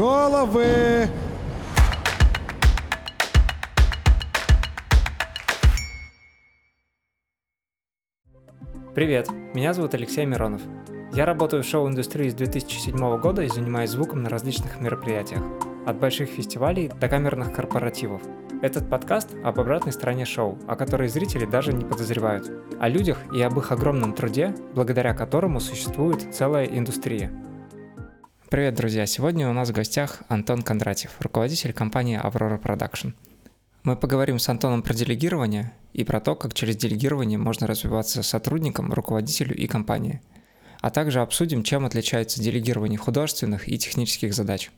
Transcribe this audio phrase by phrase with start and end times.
[0.00, 1.10] головы!
[8.94, 10.62] Привет, меня зовут Алексей Миронов.
[11.12, 15.42] Я работаю в шоу-индустрии с 2007 года и занимаюсь звуком на различных мероприятиях,
[15.86, 18.22] от больших фестивалей до камерных корпоративов.
[18.62, 23.42] Этот подкаст об обратной стороне шоу, о которой зрители даже не подозревают, о людях и
[23.42, 27.30] об их огромном труде, благодаря которому существует целая индустрия.
[28.50, 29.06] Привет, друзья!
[29.06, 33.12] Сегодня у нас в гостях Антон Кондратьев, руководитель компании Aurora Production.
[33.84, 38.92] Мы поговорим с Антоном про делегирование и про то, как через делегирование можно развиваться сотрудникам,
[38.92, 40.20] руководителю и компании.
[40.80, 44.72] А также обсудим, чем отличается делегирование художественных и технических задач.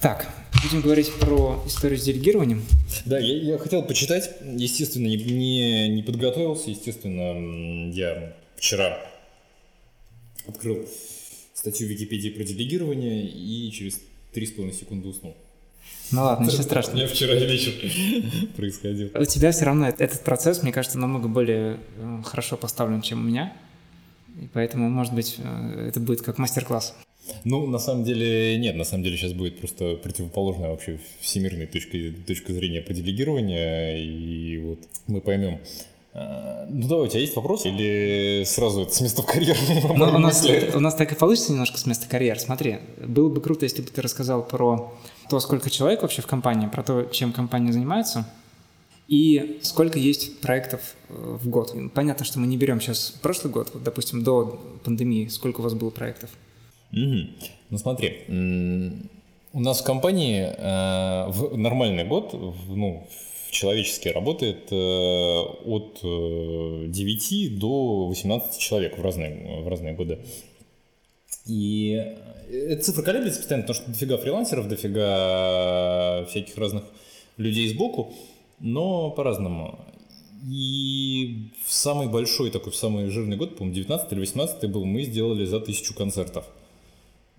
[0.00, 0.26] Так,
[0.62, 2.64] будем говорить про историю с делегированием.
[3.04, 8.98] Да, я, я хотел почитать, естественно, не, не, не подготовился, естественно, я вчера
[10.48, 10.88] открыл
[11.64, 13.98] статью в Википедии про делегирование и через
[14.34, 15.34] 3,5 секунды уснул.
[16.10, 16.96] Ну ладно, ничего страшного.
[16.96, 17.72] У меня вчера вечер
[18.56, 19.10] происходил.
[19.14, 23.22] У тебя все равно этот процесс, мне кажется, намного более э, хорошо поставлен, чем у
[23.22, 23.56] меня.
[24.42, 26.96] И поэтому, может быть, э, это будет как мастер-класс.
[27.44, 31.96] Ну, на самом деле, нет, на самом деле сейчас будет просто противоположная вообще всемирной точка,
[32.26, 35.60] точка зрения по делегированию, и вот мы поймем,
[36.14, 39.56] ну давай, у тебя есть вопрос или сразу это с места в карьер?
[39.96, 42.38] Ну, у, нас, у нас так и получится немножко с места карьер.
[42.38, 44.92] Смотри, было бы круто, если бы ты рассказал про
[45.28, 48.26] то, сколько человек вообще в компании, про то, чем компания занимается,
[49.08, 51.74] и сколько есть проектов э, в год.
[51.92, 55.74] Понятно, что мы не берем сейчас прошлый год, вот, допустим, до пандемии, сколько у вас
[55.74, 56.30] было проектов?
[56.92, 57.16] Угу.
[57.70, 58.24] Ну смотри,
[59.52, 63.06] у нас в компании э, в нормальный год, в, ну,
[63.54, 70.18] человечески работает э, от 9 э, до 18 человек в разные, в разные годы.
[71.46, 72.02] И
[72.50, 76.84] эта цифра колеблется постоянно, потому что дофига фрилансеров, дофига всяких разных
[77.36, 78.12] людей сбоку,
[78.60, 79.78] но по-разному.
[80.50, 85.02] И в самый большой такой, в самый жирный год, по-моему, 19 или 18 был, мы
[85.02, 86.44] сделали за тысячу концертов.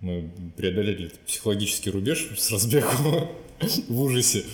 [0.00, 3.28] Мы преодолели психологический рубеж с разбегу
[3.88, 4.44] в ужасе.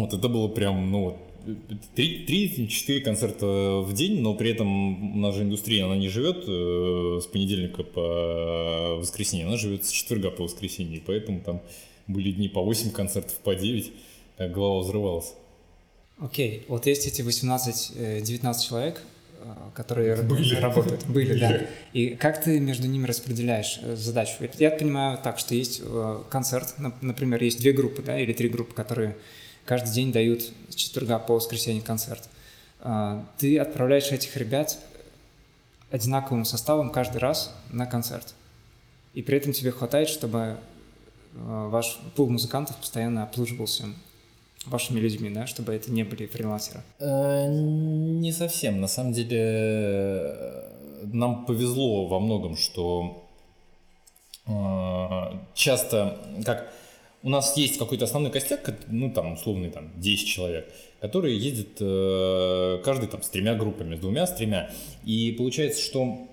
[0.00, 1.18] Вот это было прям, ну,
[1.96, 7.20] 3-4 концерта в день, но при этом у нас же индустрия, она не живет э,
[7.22, 11.62] с понедельника по воскресенье, она живет с четверга по воскресенье, поэтому там
[12.06, 13.92] были дни по 8 концертов, по 9,
[14.36, 15.34] так голова взрывалась.
[16.18, 16.64] Окей, okay.
[16.68, 19.02] вот есть эти 18-19 э, человек,
[19.40, 20.54] э, которые были.
[20.56, 21.06] работают.
[21.06, 21.60] Были, да.
[21.92, 24.34] И как ты между ними распределяешь задачу?
[24.58, 25.82] Я понимаю так, что есть
[26.28, 29.16] концерт, например, есть две группы, да, или три группы, которые
[29.68, 32.26] каждый день дают с четверга по воскресенье концерт.
[32.80, 34.78] А, ты отправляешь этих ребят
[35.90, 38.34] одинаковым составом каждый раз на концерт.
[39.12, 40.56] И при этом тебе хватает, чтобы
[41.36, 43.84] а, ваш пул музыкантов постоянно обслуживался
[44.64, 46.80] вашими людьми, да, чтобы это не были фрилансеры?
[46.98, 48.80] Э, не совсем.
[48.80, 50.34] На самом деле
[51.02, 53.28] нам повезло во многом, что
[54.46, 56.72] а, часто, как
[57.22, 62.80] у нас есть какой-то основной костяк, ну там условный там 10 человек, которые ездят э,
[62.84, 64.70] каждый там с тремя группами, с двумя, с тремя.
[65.04, 66.28] И получается, что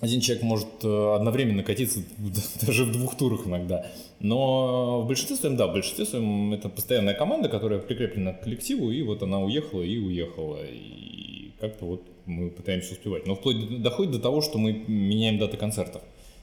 [0.00, 2.00] один человек может э, одновременно катиться
[2.66, 3.86] даже в двух турах иногда.
[4.20, 8.90] Но в большинстве своем, да, в большинстве своем это постоянная команда, которая прикреплена к коллективу,
[8.90, 10.58] и вот она уехала и уехала.
[10.64, 13.26] И как-то вот мы пытаемся успевать.
[13.26, 16.02] Но вплоть доходит до того, что мы меняем даты концертов.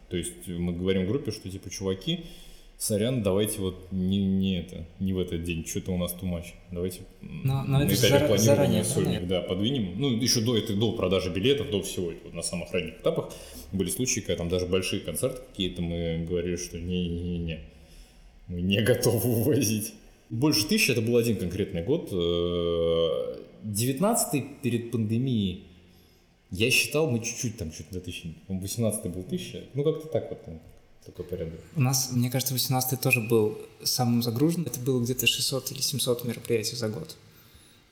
[0.10, 2.26] То есть мы говорим группе, что типа, чуваки,
[2.80, 6.56] сорян, давайте вот не, не это, не в этот день, что-то у нас тумач.
[6.72, 10.00] Давайте но, но на этапе зар- планирования сольник, да, подвинем.
[10.00, 13.34] Ну, еще до этой, до продажи билетов, до всего, вот на самых ранних этапах
[13.74, 17.60] были случаи, когда там даже большие концерты какие-то мы говорили, что не-не-не,
[18.48, 19.94] мы не готовы увозить.
[20.30, 22.14] Больше тысячи, это был один конкретный год.
[22.14, 25.66] 19-й перед пандемией
[26.52, 30.46] я считал, мы чуть-чуть там, что-то до тысячи, 18 был тысяча, ну как-то так вот
[30.46, 30.62] там
[31.06, 31.60] такой порядок.
[31.76, 34.68] У нас, мне кажется, 18 тоже был самым загруженным.
[34.68, 37.16] Это было где-то 600 или 700 мероприятий за год.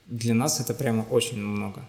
[0.06, 1.84] Для нас это прямо очень много.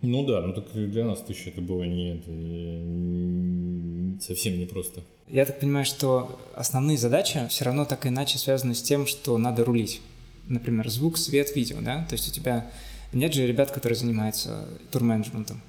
[0.00, 5.02] Ну да, ну так для нас тысяча это было не, это, не, совсем непросто.
[5.26, 9.36] Я так понимаю, что основные задачи все равно так или иначе связаны с тем, что
[9.38, 10.00] надо рулить.
[10.46, 12.06] Например, звук, свет, видео, да?
[12.08, 12.70] То есть у тебя
[13.12, 15.60] нет же ребят, которые занимаются турменеджментом.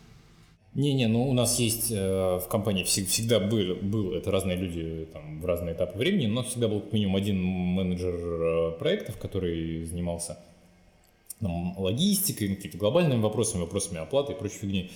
[0.75, 5.41] Не-не, ну у нас есть э, в компании всегда был, был, это разные люди там,
[5.41, 10.37] в разные этапы времени, но всегда был как минимум один менеджер э, проектов, который занимался
[11.41, 14.91] там, логистикой, какими-то глобальными вопросами, вопросами оплаты и прочей фигни.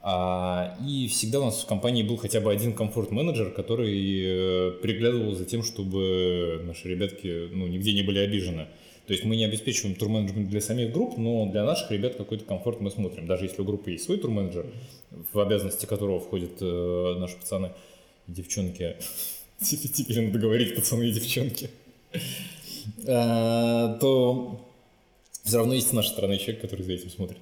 [0.00, 5.32] А, и всегда у нас в компании был хотя бы один комфорт-менеджер, который э, приглядывал
[5.32, 8.68] за тем, чтобы наши ребятки ну, нигде не были обижены.
[9.06, 12.80] То есть мы не обеспечиваем турменеджмент для самих групп, но для наших ребят какой-то комфорт
[12.80, 13.26] мы смотрим.
[13.26, 14.66] Даже если у группы есть свой турменеджер,
[15.32, 17.72] в обязанности которого входят э, наши пацаны
[18.26, 18.96] и девчонки.
[19.60, 21.70] Теперь надо говорить пацаны и девчонки.
[23.06, 24.60] А, то
[25.44, 27.38] все равно есть с нашей стороны человек, который за этим смотрит.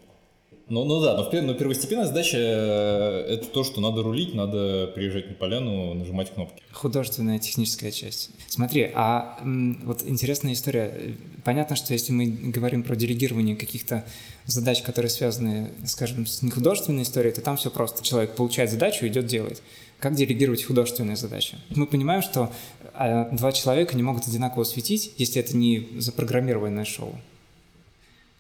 [0.67, 5.29] Ну, ну да, но, но первостепенная задача э, это то, что надо рулить, надо приезжать
[5.29, 6.63] на поляну, нажимать кнопки.
[6.73, 8.31] Художественная техническая часть.
[8.49, 9.39] Смотри, а
[9.85, 11.17] вот интересная история.
[11.45, 14.07] Понятно, что если мы говорим про делегирование каких-то
[14.47, 18.03] задач, которые связаны, скажем, с нехудожественной историей, то там все просто.
[18.03, 19.63] Человек получает задачу и идет делать.
[19.99, 21.59] Как делегировать художественные задачи?
[21.77, 22.51] Мы понимаем, что
[22.95, 27.15] а, два человека не могут одинаково светить, если это не запрограммированное шоу.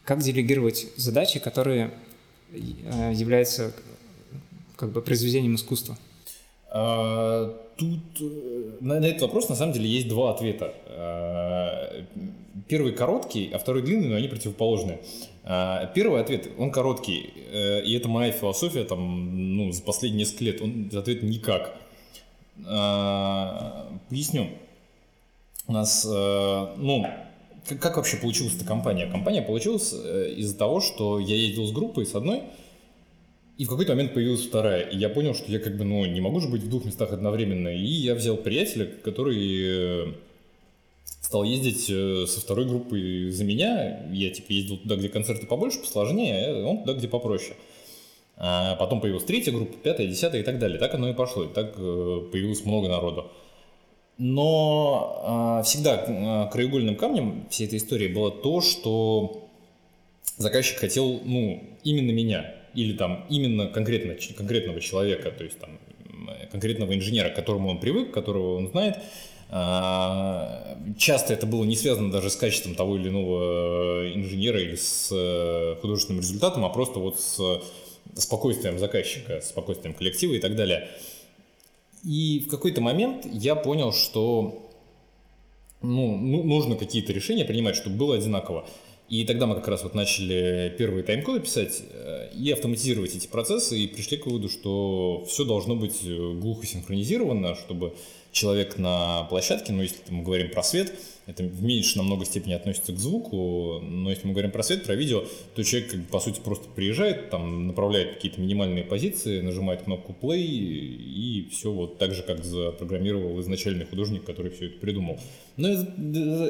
[0.04, 1.92] Как делегировать задачи, которые
[2.54, 3.72] является
[4.76, 5.96] как бы произведением искусства?
[6.76, 10.74] А, тут э, на, на этот вопрос на самом деле есть два ответа.
[10.88, 12.04] А,
[12.66, 15.00] первый короткий, а второй длинный, но они противоположные.
[15.44, 20.44] А, первый ответ, он короткий, э, и это моя философия там, ну, за последние несколько
[20.44, 20.60] лет.
[20.60, 21.76] Он ответ никак.
[24.08, 24.48] Поясню.
[25.66, 27.06] У нас, ну,
[27.66, 29.06] как, как вообще получилась эта компания?
[29.06, 32.42] Компания получилась э, из-за того, что я ездил с группой, с одной,
[33.56, 34.82] и в какой-то момент появилась вторая.
[34.82, 37.12] И я понял, что я как бы, ну, не могу же быть в двух местах
[37.12, 37.68] одновременно.
[37.68, 40.12] И я взял приятеля, который э,
[41.20, 44.06] стал ездить э, со второй группой за меня.
[44.10, 47.54] Я, типа, ездил туда, где концерты побольше, посложнее, а он туда, где попроще.
[48.36, 50.78] А потом появилась третья группа, пятая, десятая и так далее.
[50.78, 51.44] Так оно и пошло.
[51.44, 53.30] И так появилось много народу.
[54.16, 59.48] Но э, всегда э, краеугольным камнем всей этой истории было то, что
[60.38, 65.78] заказчик хотел, ну, именно меня или там именно конкретно, конкретного человека, то есть там
[66.50, 68.98] конкретного инженера, к которому он привык, которого он знает.
[69.50, 75.10] А, часто это было не связано даже с качеством того или иного инженера или с
[75.12, 77.40] э, художественным результатом, а просто вот с
[78.16, 80.88] спокойствием заказчика, спокойствием коллектива и так далее.
[82.04, 84.70] И в какой-то момент я понял, что
[85.80, 88.66] ну, ну, нужно какие-то решения принимать, чтобы было одинаково.
[89.08, 93.78] И тогда мы как раз вот начали первые тайм-коды писать э, и автоматизировать эти процессы,
[93.78, 97.94] и пришли к выводу, что все должно быть э, глухо синхронизировано, чтобы
[98.34, 100.92] человек на площадке, ну если мы говорим про свет,
[101.26, 104.94] это в меньшей намного степени относится к звуку, но если мы говорим про свет, про
[104.94, 110.42] видео, то человек, по сути, просто приезжает, там, направляет какие-то минимальные позиции, нажимает кнопку play,
[110.42, 115.18] и все вот так же, как запрограммировал изначальный художник, который все это придумал.
[115.56, 115.92] Но это,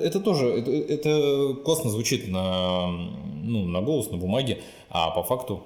[0.03, 4.59] это тоже, это, это классно звучит на, ну, на голос, на бумаге,
[4.89, 5.65] а по факту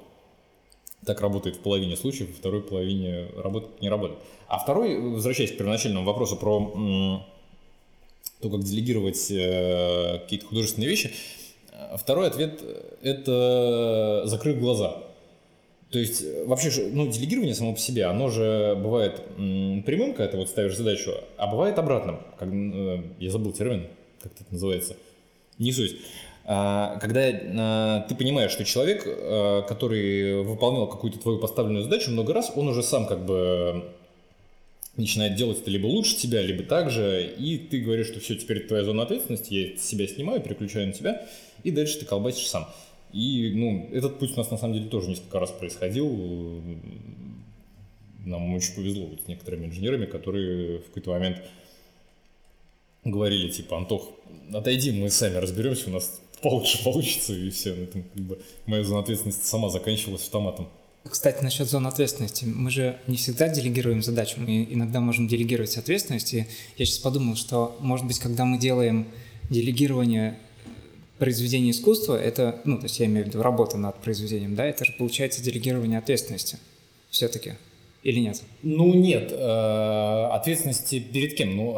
[1.04, 4.20] так работает в половине случаев, в второй половине работает, не работает.
[4.48, 7.24] А второй, возвращаясь к первоначальному вопросу про
[8.40, 11.12] то, как делегировать э, какие-то художественные вещи.
[11.96, 12.62] Второй ответ–
[13.02, 15.02] это закрыть глаза.
[15.90, 20.48] То есть вообще, ну, делегирование само по себе, оно же бывает прямым, когда ты вот
[20.48, 22.20] ставишь задачу, а бывает обратным.
[22.38, 23.86] Как, э, я забыл термин,
[24.22, 24.96] как это называется.
[25.58, 25.96] Не суть.
[26.50, 32.32] А, когда а, ты понимаешь, что человек, а, который выполнял какую-то твою поставленную задачу много
[32.32, 33.84] раз, он уже сам как бы
[34.96, 38.60] начинает делать это либо лучше тебя, либо так же, и ты говоришь, что все, теперь
[38.60, 41.28] это твоя зона ответственности, я себя снимаю, переключаю на тебя,
[41.64, 42.66] и дальше ты колбасишь сам.
[43.12, 46.62] И, ну, этот путь у нас на самом деле тоже несколько раз происходил.
[48.24, 51.42] Нам очень повезло вот с некоторыми инженерами, которые в какой-то момент
[53.04, 54.10] говорили, типа, Антох,
[54.52, 57.74] отойди, мы сами разберемся, у нас получше получится, и все.
[57.74, 60.68] Ну, там, как бы, моя зона ответственности сама заканчивалась автоматом.
[61.08, 62.44] Кстати, насчет зон ответственности.
[62.44, 66.34] Мы же не всегда делегируем задачу, мы иногда можем делегировать ответственность.
[66.34, 69.08] И я сейчас подумал, что, может быть, когда мы делаем
[69.48, 70.38] делегирование
[71.18, 74.84] произведения искусства, это, ну, то есть я имею в виду работа над произведением, да, это
[74.84, 76.58] же получается делегирование ответственности
[77.10, 77.54] все-таки
[78.02, 78.42] или нет?
[78.62, 81.56] Ну нет, э, ответственности перед кем?
[81.56, 81.74] Ну,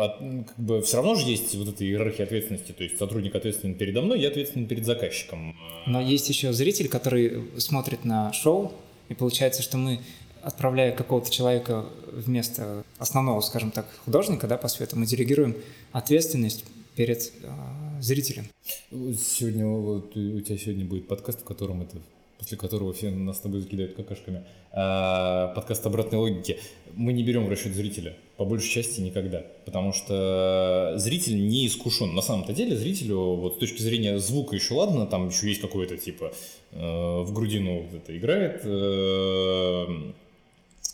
[0.47, 4.03] как бы все равно же есть вот эта иерархия ответственности, то есть сотрудник ответственен передо
[4.03, 5.57] мной, я ответственен перед заказчиком.
[5.87, 8.73] Но есть еще зритель, который смотрит на шоу,
[9.09, 10.01] и получается, что мы,
[10.43, 15.57] отправляя какого-то человека вместо основного, скажем так, художника, да, по свету, мы делегируем
[15.93, 16.65] ответственность
[16.97, 18.47] перед э, зрителем.
[18.91, 21.97] Сегодня вот у тебя сегодня будет подкаст, в котором это
[22.41, 26.59] после которого все нас с тобой закидают какашками, а, подкаст обратной логики,
[26.95, 28.17] мы не берем в расчет зрителя.
[28.39, 29.45] По большей части никогда.
[29.67, 32.15] Потому что зритель не искушен.
[32.15, 35.99] На самом-то деле зрителю, вот с точки зрения звука еще ладно, там еще есть какой-то
[35.99, 36.33] типа
[36.73, 38.63] э, в грудину вот это играет.
[38.65, 39.87] Э,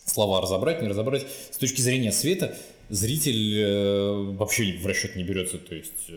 [0.04, 1.26] слова разобрать, не разобрать.
[1.52, 2.56] С точки зрения света
[2.88, 5.58] зритель э, вообще в расчет не берется.
[5.58, 6.10] То есть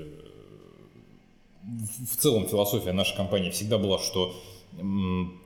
[2.11, 4.35] в целом философия нашей компании всегда была, что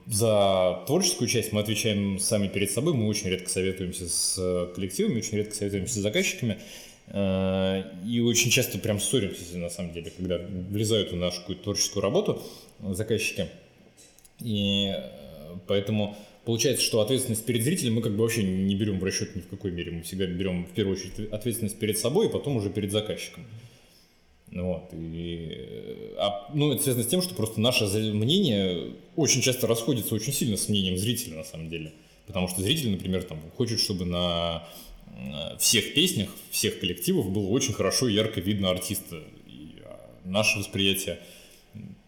[0.06, 5.38] за творческую часть мы отвечаем сами перед собой, мы очень редко советуемся с коллективами, очень
[5.38, 6.58] редко советуемся с заказчиками.
[7.08, 12.02] Э, и очень часто прям ссоримся, на самом деле, когда влезают в нашу какую-то творческую
[12.02, 12.42] работу
[12.80, 13.48] заказчики.
[14.40, 19.04] И э, поэтому получается, что ответственность перед зрителем мы как бы вообще не берем в
[19.04, 19.92] расчет ни в какой мере.
[19.92, 23.44] Мы всегда берем в первую очередь ответственность перед собой, и потом уже перед заказчиком.
[24.54, 24.84] Вот.
[24.92, 30.14] И, э, а, ну, это связано с тем, что просто наше мнение очень часто расходится
[30.14, 31.92] очень сильно с мнением зрителя, на самом деле.
[32.26, 34.62] Потому что зритель, например, там, хочет, чтобы на
[35.16, 39.22] Э, всех песнях, всех коллективов было очень хорошо и ярко видно артиста.
[39.46, 41.20] И а, наше восприятие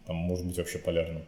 [0.05, 1.23] там может быть вообще полярным.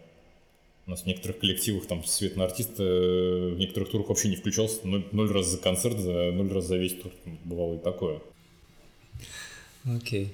[0.86, 4.36] У нас в некоторых коллективах там свет на артиста э, в некоторых турах вообще не
[4.36, 4.86] включался.
[4.88, 7.12] Ноль, ноль раз за концерт, за, ноль раз за весь тур.
[7.46, 8.22] Бывало и такое.
[9.86, 10.26] Окей.
[10.26, 10.30] Okay.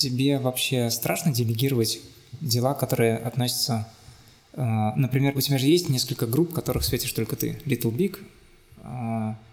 [0.00, 2.00] Тебе вообще страшно делегировать
[2.40, 3.86] дела, которые относятся...
[4.54, 7.58] Э, например, у тебя же есть несколько групп, которых светишь только ты.
[7.66, 8.16] Little Big,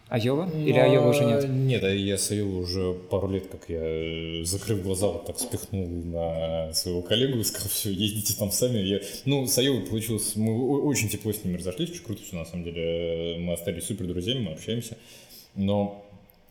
[0.09, 0.49] Айова?
[0.55, 1.49] Или Айова уже нет?
[1.49, 5.37] Нет, а я с Айова уже пару лет, как я, э, закрыв глаза, вот так
[5.37, 8.77] спихнул на своего коллегу и сказал, все, ездите там сами.
[8.77, 9.01] Я...
[9.25, 12.63] Ну, с Айовой получилось, мы очень тепло с ними разошлись, очень круто все на самом
[12.63, 13.35] деле.
[13.39, 14.97] Мы остались супер друзьями, мы общаемся.
[15.55, 16.06] Но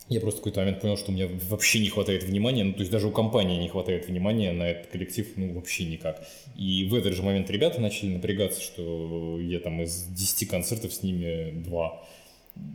[0.08, 2.80] я просто в какой-то момент понял, что у меня вообще не хватает внимания, ну, то
[2.80, 6.26] есть даже у компании не хватает внимания на этот коллектив, ну, вообще никак.
[6.56, 11.02] И в этот же момент ребята начали напрягаться, что я там из 10 концертов с
[11.02, 12.02] ними два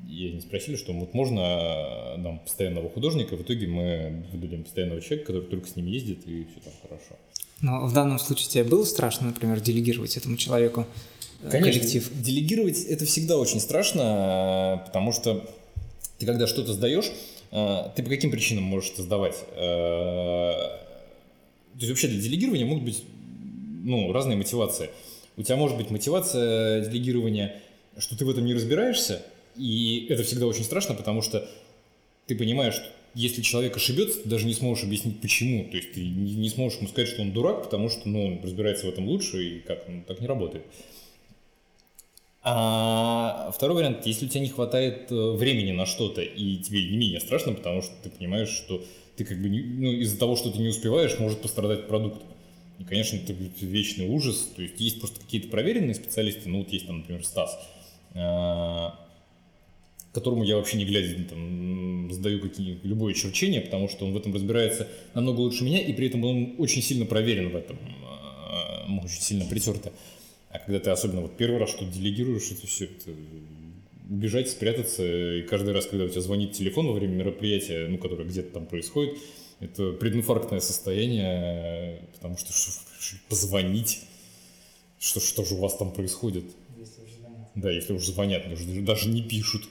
[0.08, 5.28] и они спросили, что вот можно нам постоянного художника, в итоге мы выдадим постоянного человека,
[5.28, 7.16] который только с ним ездит, и все там хорошо.
[7.62, 10.86] Но в данном случае тебе было страшно, например, делегировать этому человеку
[11.44, 12.12] э, Конечно, коллектив?
[12.22, 15.50] делегировать это всегда очень страшно, потому что
[16.22, 17.12] ты когда что-то сдаешь,
[17.52, 19.36] э, ты по каким причинам можешь это сдавать?
[19.56, 20.78] То
[21.80, 23.04] есть вообще для делегирования могут быть
[23.84, 24.92] ну, разные мотивации.
[25.36, 27.60] У тебя может быть мотивация делегирования,
[27.98, 29.24] что ты в этом не разбираешься,
[29.58, 31.50] и это всегда очень страшно, потому что
[32.28, 32.86] ты понимаешь, что
[33.16, 35.66] если человек ошибется, ты даже не сможешь объяснить почему.
[35.72, 38.86] То есть ты не сможешь ему сказать, что он дурак, потому что ну, он разбирается
[38.86, 40.66] в этом лучше, и как, ну, так не работает.
[42.44, 46.98] А второй вариант, если у тебя не хватает э, времени на что-то, и тебе не
[46.98, 48.84] менее страшно, потому что ты понимаешь, что
[49.16, 52.22] ты как бы ну, из-за того, что ты не успеваешь, может пострадать продукт.
[52.80, 54.50] И, конечно, это вечный ужас.
[54.56, 57.60] То есть есть просто какие-то проверенные специалисты, ну вот есть там, например, Стас,
[58.16, 59.00] а,
[60.12, 64.34] которому я вообще не глядя там, сдаю какие, любое черчение, потому что он в этом
[64.34, 69.22] разбирается намного лучше меня, и при этом он очень сильно проверен в этом, э, очень
[69.22, 69.92] сильно притерто.
[70.54, 73.12] А когда ты особенно вот первый раз что-то делегируешь, это все это
[74.10, 78.26] убежать, спрятаться, и каждый раз, когда у тебя звонит телефон во время мероприятия, ну, которое
[78.26, 79.18] где-то там происходит,
[79.62, 84.02] это прединфарктное состояние, потому что, что позвонить,
[85.00, 86.44] что, что же у вас там происходит?
[86.78, 87.50] Если уже звонят.
[87.56, 89.64] Да, если уже звонят, даже, даже не пишут.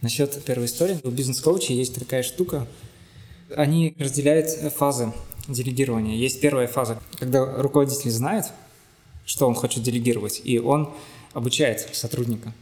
[0.00, 0.98] Насчет первой истории.
[1.02, 2.68] У бизнес-коуча есть такая штука.
[3.56, 5.12] Они разделяют фазы
[5.48, 6.16] делегирования.
[6.16, 8.46] Есть первая фаза, когда руководитель знает,
[9.26, 10.90] что он хочет делегировать, и он
[11.34, 12.54] обучает сотрудника.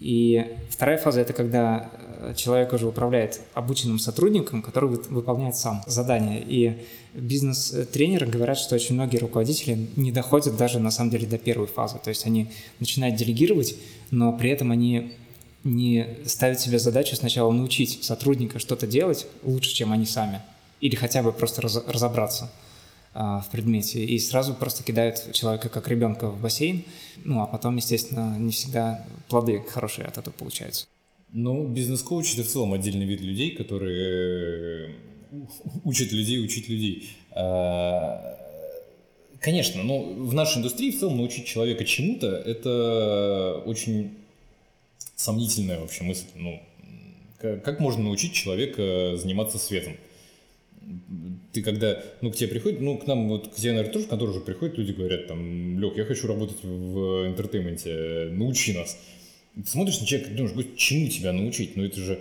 [0.00, 6.42] И вторая фаза– это когда э, человек уже управляет обученным сотрудником, который выполняет сам задание.
[6.42, 6.78] И
[7.12, 11.98] бизнес-тренеры говорят, что очень многие руководители не доходят даже на самом деле до первой фазы.
[12.02, 12.50] То есть они
[12.80, 13.76] начинают делегировать,
[14.10, 15.12] но при этом они
[15.64, 20.40] не ставить себе задачу сначала научить сотрудника что-то делать лучше, чем они сами,
[20.80, 22.50] или хотя бы просто раз, разобраться
[23.12, 26.84] в предмете, и сразу просто кидают человека как ребенка в бассейн,
[27.24, 30.86] ну а потом, естественно, не всегда плоды хорошие от этого получаются.
[31.32, 34.90] Ну, бизнес-коуч– это в целом отдельный вид людей, которые
[35.30, 35.36] э,
[35.84, 37.10] учат людей учить людей.
[37.32, 38.36] А,
[39.38, 44.16] конечно, ну, в нашей индустрии в целом научить человека чему-то– это очень
[45.14, 46.26] сомнительная вообще мысль.
[46.34, 46.60] Ну,
[47.38, 49.96] как можно научить человека заниматься светом?
[51.52, 54.08] Ты когда, ну, к тебе приходит, ну, к нам, вот, к тебе, наверное, тоже в
[54.08, 58.98] контору уже приходят люди, говорят, там, Олег, я хочу работать в entertainment е, научи нас.
[59.54, 61.76] Ты смотришь на человека думаешь, чему тебя научить?
[61.76, 62.20] Ну, это же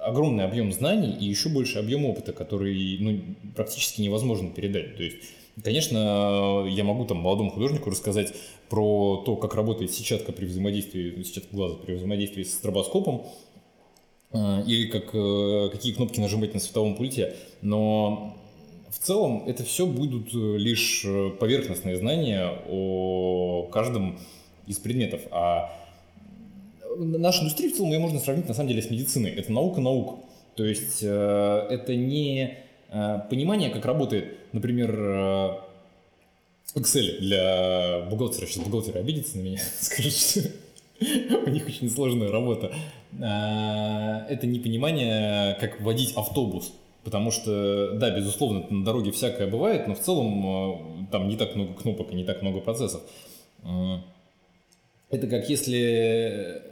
[0.00, 3.20] огромный объем знаний и еще больше объем опыта, который, ну,
[3.54, 4.96] практически невозможно передать.
[4.96, 5.18] То есть
[5.62, 8.32] Конечно, я могу там молодому художнику рассказать
[8.68, 13.26] про то, как работает сетчатка при взаимодействии, сетчатка глаза при взаимодействии с стробоскопом,
[14.32, 18.36] э, или как, э, какие кнопки нажимать на световом пульте, но
[18.88, 21.06] в целом это все будут лишь
[21.38, 24.18] поверхностные знания о каждом
[24.66, 25.70] из предметов, а
[26.96, 29.30] нашу индустрию в целом ее можно сравнить на самом деле с медициной.
[29.30, 30.20] Это наука наук.
[30.56, 32.58] То есть э, это не
[32.90, 35.50] э, понимание, как работает, например, э,
[36.74, 38.46] Excel для бухгалтера.
[38.46, 40.40] Сейчас бухгалтеры обидятся на меня, скажут, что
[41.46, 42.72] у них очень сложная работа.
[43.22, 46.72] А, это не понимание, как водить автобус.
[47.02, 51.72] Потому что, да, безусловно, на дороге всякое бывает, но в целом там не так много
[51.72, 53.00] кнопок и не так много процессов.
[55.08, 56.62] Это как если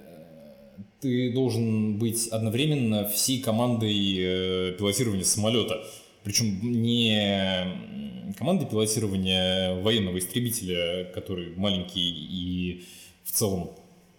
[1.00, 5.82] ты должен быть одновременно всей командой э, пилотирования самолета.
[6.24, 12.84] Причем не командой пилотирования военного истребителя, который маленький и
[13.24, 13.70] в целом,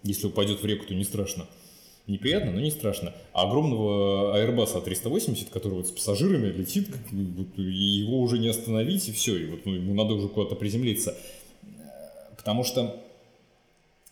[0.02, 1.46] если упадет в реку, то не страшно.
[2.06, 3.14] Неприятно, но не страшно.
[3.32, 6.88] А огромного Airbus A380, который вот с пассажирами летит,
[7.56, 11.16] и его уже не остановить, и все, и вот ну, ему надо уже куда-то приземлиться.
[12.36, 13.00] Потому что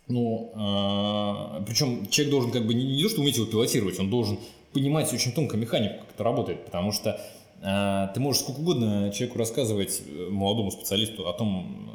[0.08, 4.10] ну, э, причем человек должен как бы не, не то, что уметь его пилотировать, он
[4.10, 4.38] должен
[4.72, 7.20] понимать очень тонко механику, как это работает, потому что
[7.60, 11.90] э, ты можешь сколько угодно человеку рассказывать, э, молодому специалисту, о том,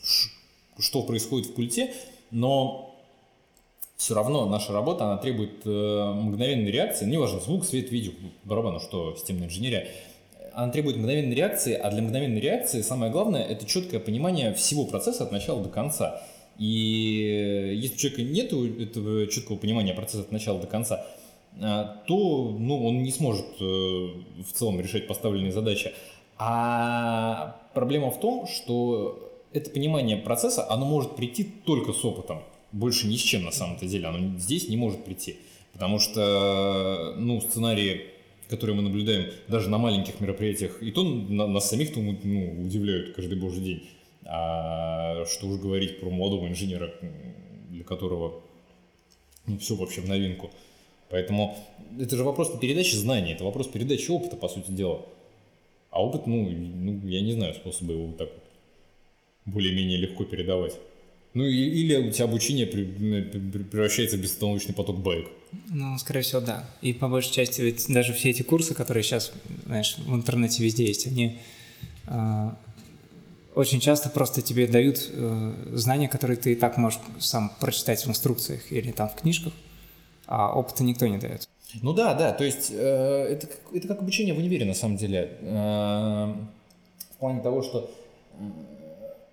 [0.00, 0.18] э,
[0.78, 1.92] что происходит в пульте,
[2.30, 2.87] но
[3.98, 8.12] все равно наша работа, она требует э, мгновенной реакции, неважно, звук, свет, видео,
[8.44, 9.88] барабану, что системная инженерия,
[10.54, 15.24] она требует мгновенной реакции, а для мгновенной реакции самое главное– это четкое понимание всего процесса
[15.24, 16.22] от начала до конца.
[16.58, 18.52] И если у человека нет
[18.88, 21.04] этого четкого понимания процесса от начала до конца,
[21.60, 25.92] а, то ну, он не сможет э, в целом решать поставленные задачи.
[26.38, 32.42] А проблема в том, что это понимание процесса, оно может прийти только с опытом.
[32.72, 34.06] Больше ни с чем на самом-то деле.
[34.06, 35.36] Оно здесь не может прийти.
[35.72, 38.06] Потому что ну, сценарии,
[38.48, 43.62] которые мы наблюдаем даже на маленьких мероприятиях, и то нас самих-то ну, удивляют каждый божий
[43.62, 43.88] день.
[44.24, 46.92] А что уж говорить про молодого инженера,
[47.70, 48.42] для которого
[49.46, 50.50] ну, все вообще в новинку.
[51.08, 51.56] Поэтому
[51.98, 55.06] это же вопрос передачи знаний, это вопрос передачи опыта, по сути дела.
[55.90, 58.44] А опыт, ну, ну я не знаю способа его так вот
[59.46, 60.76] более-менее легко передавать.
[61.34, 65.28] Ну или у тебя обучение превращается в бестостановочный поток байк.
[65.68, 66.68] Ну, скорее всего, да.
[66.82, 69.32] И по большей части ведь даже все эти курсы, которые сейчас,
[69.66, 71.38] знаешь, в интернете везде есть, они
[72.06, 72.56] а,
[73.54, 78.08] очень часто просто тебе дают э, знания, которые ты и так можешь сам прочитать в
[78.08, 79.52] инструкциях или там в книжках,
[80.26, 81.48] а опыта никто не дает.
[81.82, 85.36] Ну да, да, то есть э, это, это как обучение в универе на самом деле.
[85.40, 86.34] Э,
[87.14, 87.90] в плане того, что
[88.38, 88.44] э,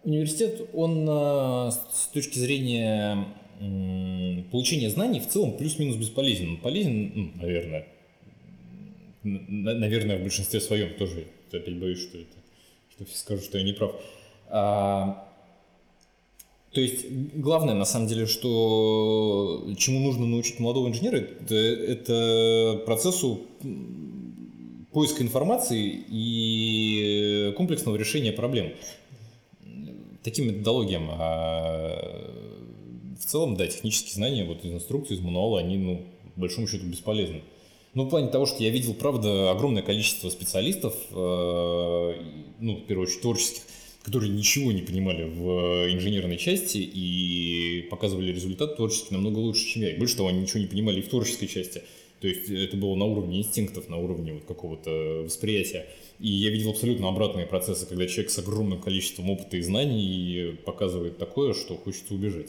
[0.06, 3.26] университет, он э, с точки зрения
[3.60, 6.50] э, получения знаний в целом плюс-минус бесполезен.
[6.52, 7.88] Он полезен, ну, наверное,
[9.24, 11.26] наверное, в большинстве своем тоже.
[11.52, 12.36] Опять боюсь, что это
[12.96, 13.94] что все скажут, что я не прав.
[14.50, 15.28] А,
[16.72, 23.42] то есть главное, на самом деле, что чему нужно научить молодого инженера, это, это процессу
[24.92, 28.74] поиска информации и комплексного решения проблем.
[30.26, 31.08] Таким методологиям.
[31.12, 32.34] А
[33.20, 36.04] в целом, да, технические знания вот из инструкции, из мануала, они, ну,
[36.36, 37.44] большому счету, бесполезны.
[37.94, 42.14] Ну, в плане того, что я видел, правда, огромное количество специалистов, э,
[42.60, 43.62] ну, в первую очередь, творческих,
[44.02, 49.92] которые ничего не понимали в инженерной части и показывали результат творчески намного лучше, чем я.
[49.92, 51.84] И больше того, они ничего не понимали и в творческой части.
[52.20, 55.86] То есть это было на уровне инстинктов, на уровне вот какого-то восприятия.
[56.20, 61.18] И я видел абсолютно обратные процессы, когда человек с огромным количеством опыта и знаний показывает
[61.18, 62.48] такое, что хочется убежать.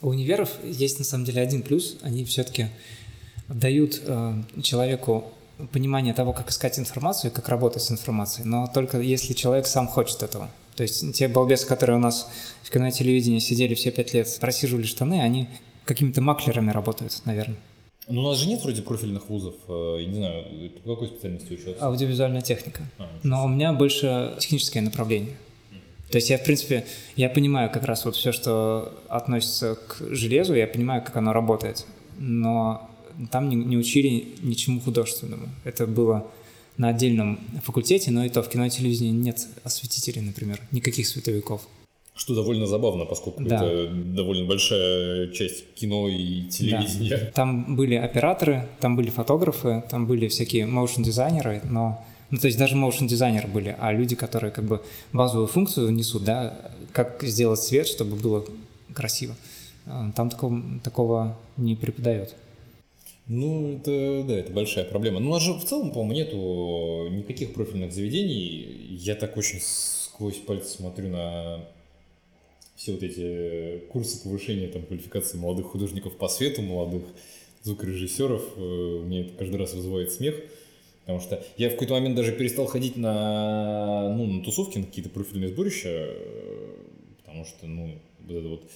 [0.00, 1.98] У универов есть на самом деле один плюс.
[2.02, 2.66] Они все-таки
[3.48, 5.24] дают э, человеку
[5.72, 9.86] понимание того, как искать информацию и как работать с информацией, но только если человек сам
[9.86, 10.50] хочет этого.
[10.76, 12.28] То есть те балбесы, которые у нас
[12.62, 15.48] в кино и телевидении сидели все пять лет, просиживали штаны, они
[15.84, 17.58] какими-то маклерами работают, наверное.
[18.08, 21.08] Ну, у нас же нет вроде профильных вузов, э, я не знаю, ты по какой
[21.08, 21.82] специальности учился?
[21.84, 22.82] Аудиовизуальная техника.
[22.98, 25.36] А, Но у меня больше техническое направление.
[26.10, 26.84] То есть я, в принципе,
[27.16, 31.86] я понимаю как раз вот все, что относится к железу, я понимаю, как оно работает.
[32.18, 32.88] Но
[33.30, 35.48] там не, не учили ничему художественному.
[35.64, 36.26] Это было
[36.76, 41.62] на отдельном факультете, но и то в кино и телевидении нет осветителей, например, никаких световиков.
[42.16, 43.56] Что довольно забавно, поскольку да.
[43.56, 47.16] это довольно большая часть кино и телевидения.
[47.16, 47.32] Да.
[47.34, 52.76] Там были операторы, там были фотографы, там были всякие моушн-дизайнеры, но ну, то есть даже
[52.76, 56.56] моушн-дизайнеры были, а люди, которые как бы базовую функцию несут, да,
[56.92, 58.44] как сделать свет, чтобы было
[58.92, 59.34] красиво.
[60.16, 62.34] Там такого, такого не преподают.
[63.26, 65.20] Ну, это, да, это большая проблема.
[65.20, 68.96] Но у нас же в целом, по-моему, нету никаких профильных заведений.
[68.98, 71.60] Я так очень сквозь пальцы смотрю на
[72.76, 77.02] все вот эти курсы повышения там, квалификации молодых художников по свету, молодых
[77.62, 78.60] звукорежиссеров, э,
[79.04, 80.36] меня это каждый раз вызывает смех.
[81.00, 85.10] Потому что я в какой-то момент даже перестал ходить на, ну, на тусовки, на какие-то
[85.10, 86.76] профильные сборища, э,
[87.18, 88.70] потому что, ну, вот это вот,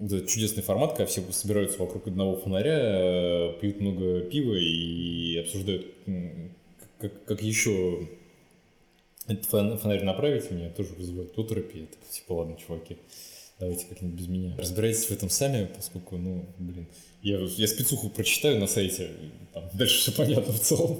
[0.00, 5.38] вот этот чудесный формат, когда все собираются вокруг одного фонаря, э, пьют много пива и
[5.38, 5.86] обсуждают,
[6.98, 8.06] как, как еще
[9.28, 11.82] этот фонарь направить, меня тоже вызывает оторопи.
[11.82, 12.96] Это типа, ладно, чуваки,
[13.60, 14.56] давайте как-нибудь без меня.
[14.56, 16.86] Разбирайтесь в этом сами, поскольку, ну, блин,
[17.22, 19.10] я, я спецуху прочитаю на сайте,
[19.52, 20.98] там, дальше все понятно в целом.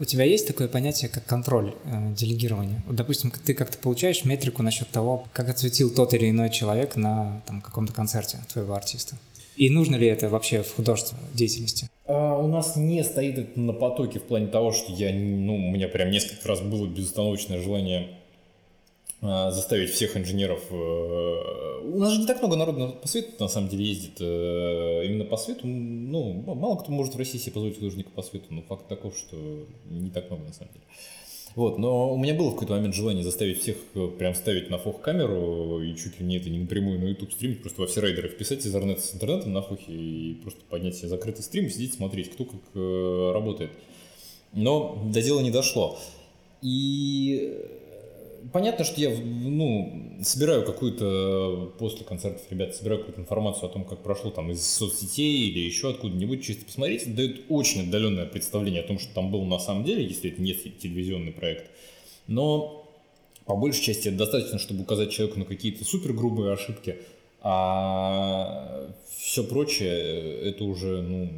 [0.00, 2.84] У тебя есть такое понятие, как контроль э, делегирования?
[2.86, 7.42] Вот, допустим, ты как-то получаешь метрику насчет того, как отсветил тот или иной человек на
[7.46, 9.16] там, каком-то концерте твоего артиста.
[9.58, 11.90] И нужно ли это вообще в художественной деятельности?
[12.06, 15.70] А, у нас не стоит это на потоке в плане того, что я, ну, у
[15.70, 18.08] меня прям несколько раз было безостановочное желание
[19.20, 20.62] а, заставить всех инженеров.
[20.70, 24.20] Э, у нас же не так много народу по свету на самом деле ездит.
[24.20, 28.46] Э, именно по свету, ну, мало кто может в России себе позволить художника по свету,
[28.50, 29.36] но факт таков, что
[29.90, 30.84] не так много на самом деле.
[31.54, 34.78] Вот, но у меня было в какой-то момент желание заставить всех э, прям ставить на
[34.78, 38.00] фох камеру и чуть ли не это не напрямую на YouTube стримить, просто во все
[38.00, 41.70] райдеры вписать из интернета с интернетом на фохе и просто поднять себе закрытый стрим и
[41.70, 43.72] сидеть смотреть, кто как работает.
[44.52, 45.98] Но до дела не дошло.
[46.62, 47.60] И
[48.52, 54.02] понятно, что я ну, собираю какую-то после концертов ребят, собираю какую-то информацию о том, как
[54.02, 58.86] прошло там из соцсетей или еще откуда-нибудь, чисто посмотреть, это дает очень отдаленное представление о
[58.86, 61.70] том, что там было на самом деле, если это не телевизионный проект.
[62.26, 62.88] Но
[63.44, 66.96] по большей части это достаточно, чтобы указать человеку на какие-то супер грубые ошибки,
[67.40, 71.30] а все прочее это уже ну,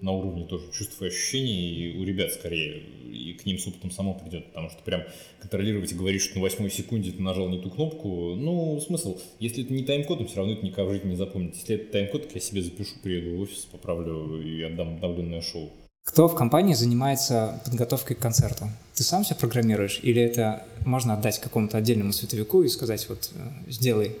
[0.00, 3.90] на уровне тоже чувств и ощущений, и у ребят скорее и к ним с опытом
[3.90, 5.02] само придет, потому что прям
[5.40, 9.64] контролировать и говорить, что на восьмой секунде ты нажал не ту кнопку, ну, смысл, если
[9.64, 11.56] это не тайм-кодом, все равно это никак в жизни не запомнить.
[11.56, 15.70] Если это тайм-код, я себе запишу, приеду в офис, поправлю и отдам обновленное шоу.
[16.04, 18.68] Кто в компании занимается подготовкой к концерту?
[18.94, 23.70] Ты сам все программируешь или это можно отдать какому-то отдельному световику и сказать, вот, э,
[23.70, 24.16] сделай,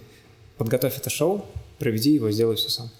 [0.56, 1.44] подготовь это шоу,
[1.78, 2.90] проведи его, сделай все сам?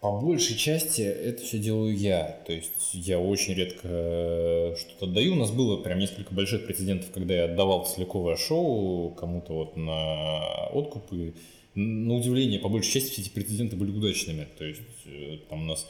[0.00, 2.40] По большей части это все делаю я.
[2.46, 5.34] То есть я очень редко э, что-то отдаю.
[5.34, 10.68] У нас было прям несколько больших прецедентов, когда я отдавал целиковое шоу кому-то вот на
[10.72, 11.12] откуп.
[11.12, 11.34] И
[11.74, 14.48] на удивление, по большей части все эти прецеденты были удачными.
[14.56, 15.86] То есть э, там у нас...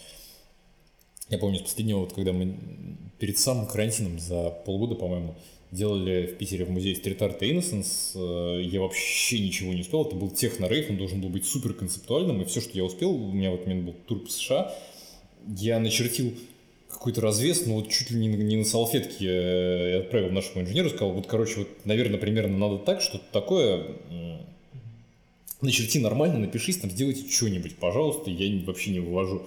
[1.28, 2.56] Я помню, с последнего, вот, когда мы
[3.20, 5.36] перед самым карантином за полгода, по-моему,
[5.70, 8.12] делали в Питере в музее и Innocence.
[8.14, 10.04] Э, я вообще ничего не успел.
[10.04, 12.42] Это был техно-рейв, он должен был быть супер концептуальным.
[12.42, 14.74] И все, что я успел, у меня вот момент был тур по США,
[15.46, 16.34] я начертил
[16.90, 21.12] какой-то развес, ну вот чуть ли не, не на салфетке я отправил нашему инженеру, сказал,
[21.12, 23.96] вот, короче, вот, наверное, примерно надо так, что-то такое,
[25.60, 29.42] начерти нормально, напишись, там, сделайте что-нибудь, пожалуйста, я вообще не вывожу.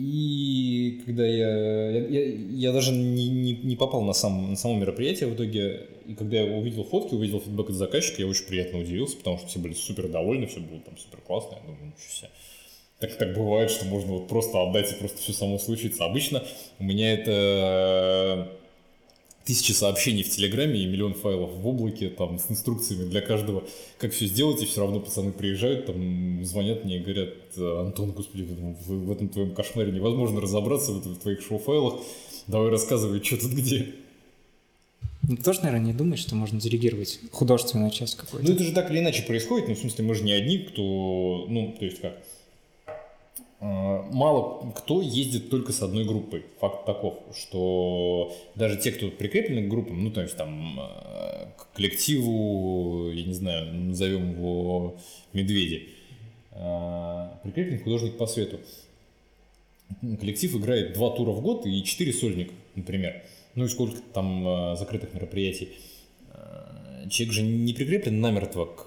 [0.00, 4.78] И когда я, я, я, я даже не, не, не попал на, сам, на само
[4.78, 8.78] мероприятие в итоге, и когда я увидел фотки, увидел фидбэк от заказчика, я очень приятно
[8.78, 12.12] удивился, потому что все были супер довольны, все было там супер классно, я думаю, ничего
[12.12, 12.30] себе.
[12.98, 16.06] Так, так бывает, что можно вот просто отдать и просто все само случится.
[16.06, 16.42] Обычно
[16.78, 18.50] у меня это
[19.44, 23.64] тысячи сообщений в Телеграме и миллион файлов в облаке, там, с инструкциями для каждого,
[23.98, 28.42] как все сделать, и все равно пацаны приезжают, там, звонят мне и говорят, Антон, господи,
[28.42, 32.00] в, в этом твоем кошмаре невозможно разобраться в, в твоих шоу-файлах,
[32.46, 33.94] давай рассказывай, что тут где.
[35.22, 38.48] Ну, ты тоже, наверное, не думаешь, что можно делегировать художественную часть какую-то?
[38.48, 41.46] Ну, это же так или иначе происходит, ну, в смысле, мы же не одни, кто,
[41.48, 42.39] ну, то есть как, Э,
[43.60, 46.44] мало кто ездит только с одной группой.
[46.60, 51.72] Факт таков, что даже те, кто прикреплены к группам, ну, то есть там э, к
[51.74, 54.96] коллективу, я не знаю, назовем его
[55.34, 55.90] «Медведи»,
[56.52, 58.60] э, прикрепленный художник по свету.
[60.00, 63.22] Коллектив играет два тура в год и четыре сольника, например.
[63.56, 65.70] Ну и сколько там закрытых мероприятий.
[67.10, 68.84] Человек же не прикреплен намертво к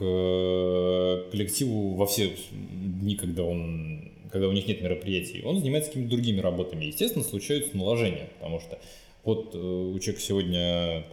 [1.30, 6.41] коллективу во все дни, когда он когда у них нет мероприятий, он занимается какими-то другими
[6.41, 6.86] работами.
[6.86, 8.80] Естественно, случаются наложения, потому что
[9.24, 11.06] вот э, у человека сегодня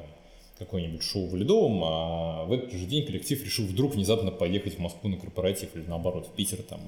[0.59, 4.78] какое-нибудь шоу в Ледовом, а в этот же день коллектив решил вдруг внезапно поехать в
[4.78, 6.80] Москву на корпоратив или наоборот в Питер, там,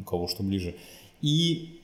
[0.00, 0.74] у кого что ближе.
[1.20, 1.78] И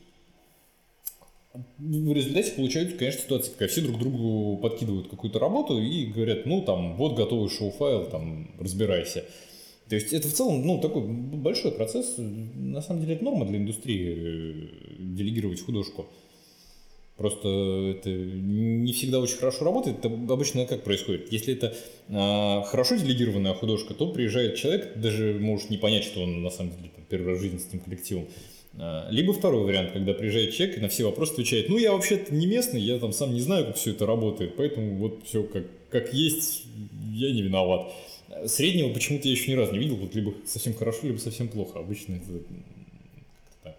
[1.52, 6.62] в результате получается, конечно, ситуация, когда все друг другу подкидывают какую-то работу и говорят, ну,
[6.62, 9.26] там, вот готовый шоу-файл, там, разбирайся.
[9.92, 12.14] То есть это в целом ну, такой большой процесс.
[12.16, 16.06] На самом деле это норма для индустрии э, делегировать художку.
[17.18, 19.98] Просто это не всегда очень хорошо работает.
[19.98, 21.30] Это обычно как происходит?
[21.30, 21.76] Если это
[22.08, 26.70] э, хорошо делегированная художка, то приезжает человек, даже может не понять, что он на самом
[26.70, 28.28] деле там, первый раз в жизни с этим коллективом.
[28.78, 32.34] А, либо второй вариант, когда приезжает человек и на все вопросы отвечает, ну я вообще-то
[32.34, 35.64] не местный, я там сам не знаю, как все это работает, поэтому вот все как,
[35.90, 36.64] как есть,
[37.12, 37.92] я не виноват.
[38.46, 41.80] Среднего почему-то я еще ни разу не видел, вот либо совсем хорошо, либо совсем плохо.
[41.80, 42.24] Обычно это
[43.62, 43.76] так.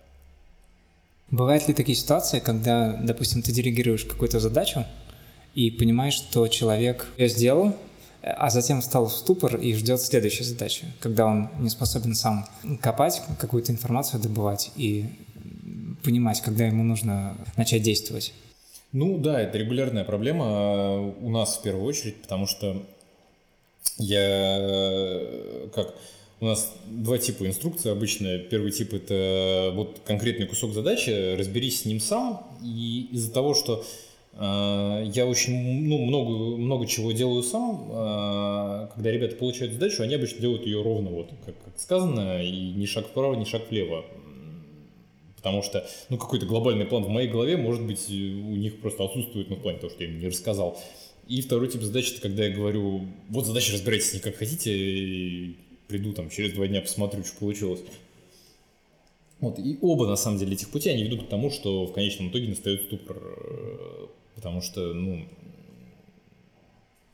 [1.31, 4.85] Бывают ли такие ситуации, когда, допустим, ты делегируешь какую-то задачу
[5.55, 7.75] и понимаешь, что человек ее сделал,
[8.23, 12.47] а затем встал в ступор и ждет следующей задачи, когда он не способен сам
[12.81, 15.05] копать, какую-то информацию добывать и
[16.03, 18.33] понимать, когда ему нужно начать действовать.
[18.91, 22.85] Ну да, это регулярная проблема а, у нас в первую очередь, потому что
[23.97, 25.93] я как
[26.39, 28.37] у нас два типа инструкции обычно.
[28.37, 32.45] Первый тип это вот конкретный кусок задачи, разберись с ним сам.
[32.61, 33.85] И из-за того, что э,
[34.35, 40.41] я очень ну, много, много чего делаю сам, э, когда ребята получают задачу, они обычно
[40.41, 44.03] делают ее ровно, вот как, как сказано, и ни шаг вправо, ни шаг влево.
[45.35, 49.49] Потому что, ну, какой-то глобальный план в моей голове, может быть, у них просто отсутствует,
[49.49, 50.81] ну, в плане того, что я им не рассказал.
[51.27, 54.73] И второй тип задач, это когда я говорю, вот задача, разбирайтесь с ней как хотите,
[54.73, 57.81] и приду там через два дня посмотрю, что получилось.
[59.41, 62.29] Вот, и оба, на самом деле, этих пути, они ведут к тому, что в конечном
[62.29, 64.07] итоге настает ступор, э,
[64.43, 65.25] потому что, ну,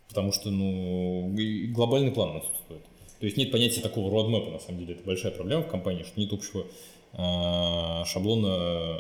[0.07, 1.31] потому что, ну,
[1.71, 2.81] глобальный план отсутствует.
[3.19, 6.19] То есть нет понятия такого родмэпа, на самом деле, это большая проблема в компании, что
[6.19, 6.65] нет общего
[7.13, 8.99] э, шаблона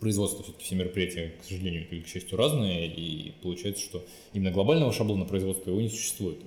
[0.00, 4.92] производства все-таки все мероприятия, к сожалению, или к счастью, разные, и получается, что именно глобального
[4.92, 6.38] шаблона производства его не существует.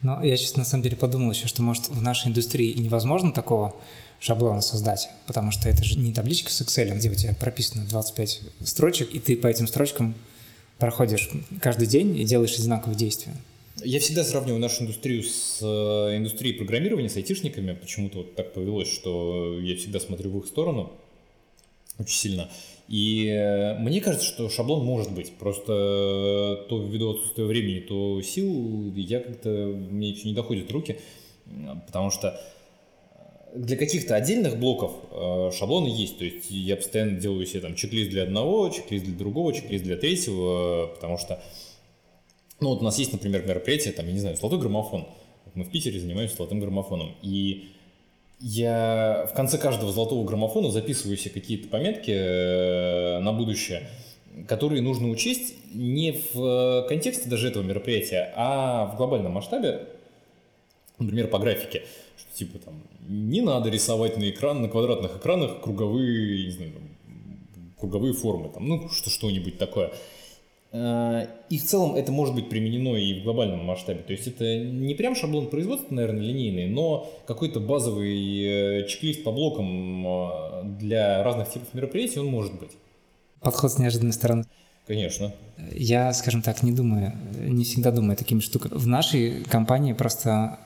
[0.00, 3.76] Но я сейчас на самом деле подумал еще, что может в нашей индустрии невозможно такого
[4.20, 8.40] шаблона создать, потому что это же не табличка с Excel, где у тебя прописано 25
[8.64, 10.14] строчек, и ты по этим строчкам
[10.78, 11.30] проходишь
[11.60, 13.34] каждый день и делаешь одинаковые действия.
[13.82, 17.72] Я всегда сравниваю нашу индустрию с э, индустрией программирования, с айтишниками.
[17.72, 20.92] Почему-то вот так повелось, что я всегда смотрю в их сторону
[21.98, 22.50] очень сильно.
[22.88, 25.32] И э, мне кажется, что шаблон может быть.
[25.32, 30.98] Просто э, то ввиду отсутствия времени, то сил я как-то, мне еще не доходят руки,
[31.86, 32.38] потому что
[33.54, 36.18] для каких-то отдельных блоков э, шаблоны есть.
[36.18, 39.96] То есть я постоянно делаю себе там чек-лист для одного, чек-лист для другого, чек-лист для
[39.96, 41.42] третьего, потому что
[42.60, 45.06] ну вот у нас есть, например, мероприятие, там, я не знаю, золотой граммофон.
[45.54, 47.14] Мы в Питере занимаемся золотым граммофоном.
[47.22, 47.70] И
[48.38, 53.88] я в конце каждого золотого граммофона записываю себе какие-то пометки э, на будущее,
[54.46, 59.88] которые нужно учесть не в контексте даже этого мероприятия, а в глобальном масштабе,
[60.98, 61.84] например, по графике,
[62.16, 66.72] что типа там не надо рисовать на экран, на квадратных экранах круговые, не знаю,
[67.78, 69.92] круговые формы, там, ну что что-нибудь такое.
[70.72, 74.00] Э, и в целом это может быть применено и в глобальном масштабе.
[74.00, 79.32] То есть это не прям шаблон производства, наверное, линейный, но какой-то базовый э, чек-лист по
[79.32, 82.70] блокам э, для разных типов мероприятий он может быть.
[83.40, 84.44] Подход с неожиданной стороны.
[84.86, 85.32] Конечно.
[85.72, 88.74] Я, скажем так, не думаю, не всегда думаю такими штуками.
[88.74, 90.58] В нашей компании просто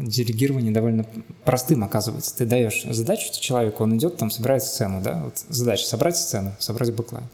[0.00, 1.06] делегирование довольно
[1.44, 2.36] простым оказывается.
[2.36, 6.94] Ты даешь задачу человеку, он идет, там собирает сцену, да, вот задача собрать сцену, собрать
[6.94, 7.24] бэклайн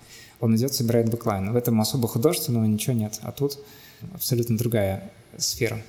[0.42, 1.52] он идет, собирает бэклайн.
[1.52, 3.58] В этом особо художественного ничего нет, а тут
[4.12, 5.80] абсолютно другая сфера.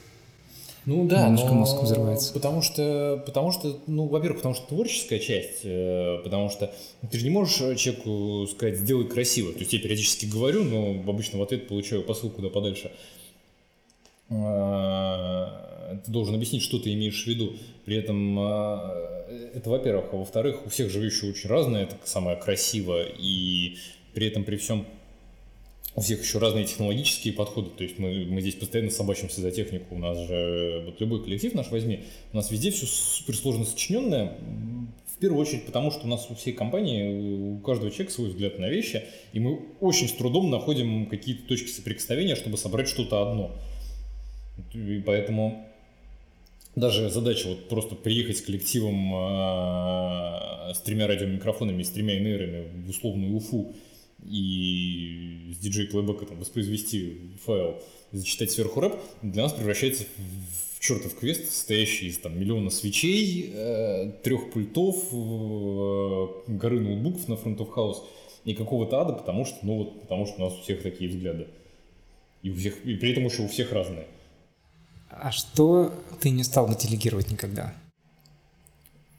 [0.86, 1.56] Ну да, немножко но...
[1.56, 2.32] мозг взрывается.
[2.34, 6.72] Потому что, потому что, ну, во-первых, потому что творческая часть, э, потому что
[7.10, 9.54] ты же не можешь человеку сказать, сделай красиво.
[9.54, 12.92] То есть я периодически говорю, но обычно в ответ получаю посыл куда подальше.
[14.30, 17.54] Э, ты должен объяснить, что ты имеешь в виду.
[17.86, 19.14] При этом э,
[19.54, 23.78] это, во-первых, а во-вторых, у всех еще очень разное, это самое красиво, и
[24.14, 24.86] при этом, при всем,
[25.96, 29.96] у всех еще разные технологические подходы, то есть мы, мы здесь постоянно собачимся за технику,
[29.96, 34.38] у нас же, вот любой коллектив наш возьми, у нас везде все суперсложно сочиненное,
[35.08, 38.60] в первую очередь потому, что у нас у всей компании, у каждого человека свой взгляд
[38.60, 43.52] на вещи, и мы очень с трудом находим какие-то точки соприкосновения, чтобы собрать что-то одно.
[44.74, 45.68] И поэтому
[46.76, 52.90] даже задача вот просто приехать с коллективом э, с тремя радиомикрофонами с тремя инейрами в
[52.90, 53.76] условную Уфу
[54.26, 57.82] и с диджей плейбека там воспроизвести файл,
[58.12, 64.12] зачитать сверху рэп, для нас превращается в чертов квест, состоящий из там миллиона свечей, э,
[64.24, 68.04] трех пультов, э, горы ноутбуков на Front of House
[68.46, 71.48] и какого-то ада, потому что, ну вот, потому что у нас у всех такие взгляды.
[72.42, 74.08] И, у всех, и при этом еще у всех разные.
[75.22, 77.74] А что ты не стал бы делегировать никогда?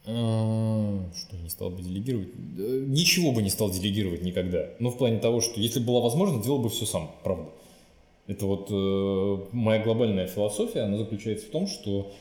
[0.04, 2.28] Что не стал бы делегировать?
[2.36, 4.68] Ничего бы не стал делегировать никогда.
[4.78, 7.48] Ну, в плане того, что если была возможность, делал бы все сам, правда.
[8.26, 12.12] Это вот э, моя глобальная философия, она заключается в том, что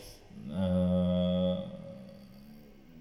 [0.49, 1.55] э,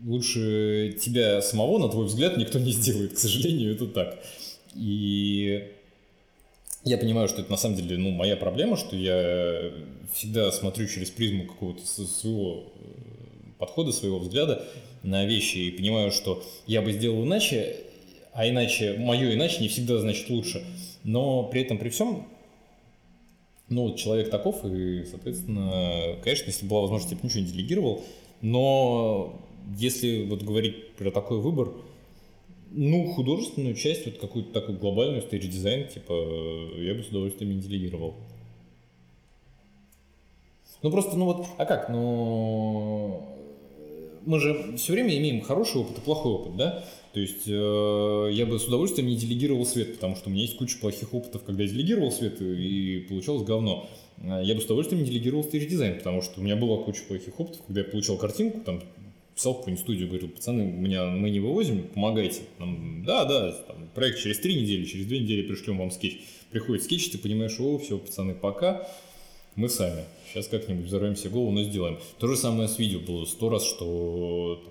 [0.05, 3.15] лучше тебя самого, на твой взгляд, никто не сделает.
[3.15, 4.19] К сожалению, это так.
[4.75, 5.69] И
[6.85, 9.73] я понимаю, что это на самом деле ну, моя проблема, что я
[10.13, 12.83] всегда смотрю через призму какого-то своего э,
[13.59, 14.65] подхода, своего взгляда
[15.03, 17.77] на вещи и понимаю, что я бы сделал иначе,
[18.33, 20.65] а иначе, мое иначе не всегда значит лучше.
[21.05, 22.27] Но при этом, при всем,
[23.69, 28.05] ну, человек таков, и, соответственно, конечно, если была возможность, я бы ничего не делегировал,
[28.41, 29.41] но
[29.79, 31.73] если вот говорить про такой выбор,
[32.75, 36.13] ну, художественную часть, вот какую-то такую глобальную stage-design, типа,
[36.79, 38.15] я бы с удовольствием не делегировал.
[40.83, 43.25] Ну, просто, ну вот, а как, ну,
[44.27, 46.85] мы же все время имеем хороший опыт и плохой опыт, да?
[47.13, 50.57] То есть э, я бы с удовольствием не делегировал свет, потому что у меня есть
[50.57, 53.89] куча плохих опытов, когда я делегировал свет и получалось говно.
[54.25, 57.39] А я бы с удовольствием не делегировал stage-design, потому что у меня была куча плохих
[57.39, 58.83] опытов, когда я получал картинку, там,
[59.35, 62.43] писал в какую-нибудь студию, говорил, пацаны, меня, мы не вывозим, помогайте.
[62.59, 66.19] Нам, да, да, там, проект через три недели, через две недели пришлем вам скетч.
[66.51, 68.89] Приходит скетч, ты понимаешь, о, все, пацаны, пока,
[69.57, 70.05] мы сами.
[70.29, 71.99] Сейчас как-нибудь взорвемся голову, но сделаем.
[72.19, 74.63] То же самое с видео было сто раз, что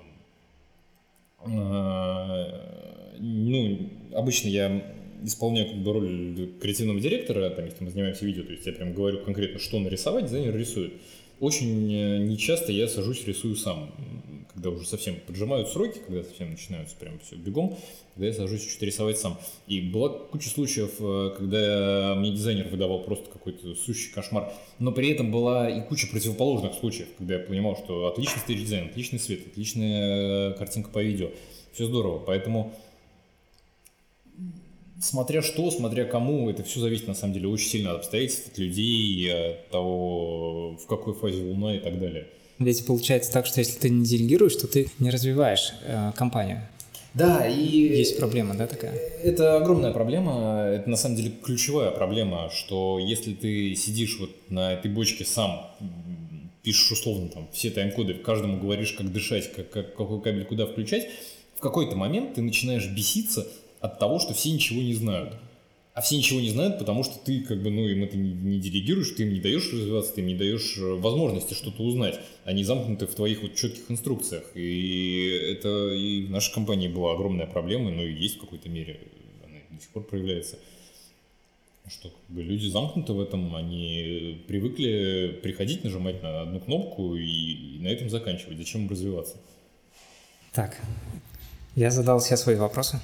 [1.43, 8.25] там, э, ну, обычно я исполняю как бы роль креативного директора, там, если мы занимаемся
[8.25, 10.93] видео, то есть я прям говорю конкретно, что нарисовать, дизайнер рисует.
[11.39, 13.91] Очень э, нечасто я сажусь, рисую сам
[14.53, 17.77] когда уже совсем поджимают сроки, когда совсем начинаются прям все бегом,
[18.13, 19.39] когда я сажусь что-то рисовать сам.
[19.67, 25.09] И была куча случаев, э, когда мне дизайнер выдавал просто какой-то сущий кошмар, но при
[25.09, 29.47] этом была и куча противоположных случаев, когда я понимал, что отличный stage design, отличный свет,
[29.47, 31.29] отличная э, картинка по видео,
[31.73, 32.19] все здорово.
[32.19, 32.73] Поэтому
[34.99, 38.57] смотря что, смотря кому, это все зависит на самом деле очень сильно от обстоятельств, от
[38.57, 42.27] людей, от того, в какой фазе луна и так далее.
[42.63, 46.61] Ведь получается так, что если ты не делегируешь, то ты не развиваешь э, компанию.
[47.13, 47.97] Да, и...
[47.97, 48.93] Есть проблема, да, такая?
[49.23, 54.73] Это огромная проблема, это на самом деле ключевая проблема, что если ты сидишь вот на
[54.73, 55.67] этой бочке сам,
[56.63, 61.09] пишешь условно там все тайм-коды, каждому говоришь, как дышать, как, как, какой кабель куда включать,
[61.57, 63.45] в какой-то момент ты начинаешь беситься
[63.81, 65.33] от того, что все ничего не знают.
[65.93, 68.59] А все ничего не знают, потому что ты как бы, ну, им это не, не
[68.59, 72.17] делегируешь, ты им не даешь развиваться, ты им не даешь э, возможности что-то узнать.
[72.45, 74.45] Они замкнуты в твоих вот четких инструкциях.
[74.55, 79.01] И это и в нашей компании была огромная проблема, но и есть в какой-то мере,
[79.43, 80.57] она до сих пор проявляется.
[81.89, 87.25] Что как бы, люди замкнуты в этом, они привыкли приходить, нажимать на одну кнопку и,
[87.25, 88.57] и на этом заканчивать.
[88.57, 89.35] Зачем развиваться?
[90.53, 90.79] Так,
[91.75, 93.01] я задал все свои вопросы.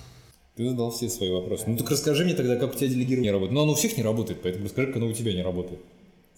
[0.57, 1.65] Ты задал все свои вопросы.
[1.67, 3.53] Ну так расскажи мне тогда, как у тебя делегирование работает.
[3.53, 5.79] Ну оно у всех не работает, поэтому расскажи, как оно у тебя не работает.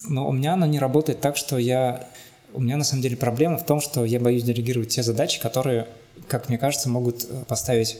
[0.08, 2.06] Но у меня оно не работает так, что я...
[2.52, 5.86] У меня на самом деле проблема в том, что я боюсь делегировать те задачи, которые,
[6.28, 7.98] как мне кажется, могут э, поставить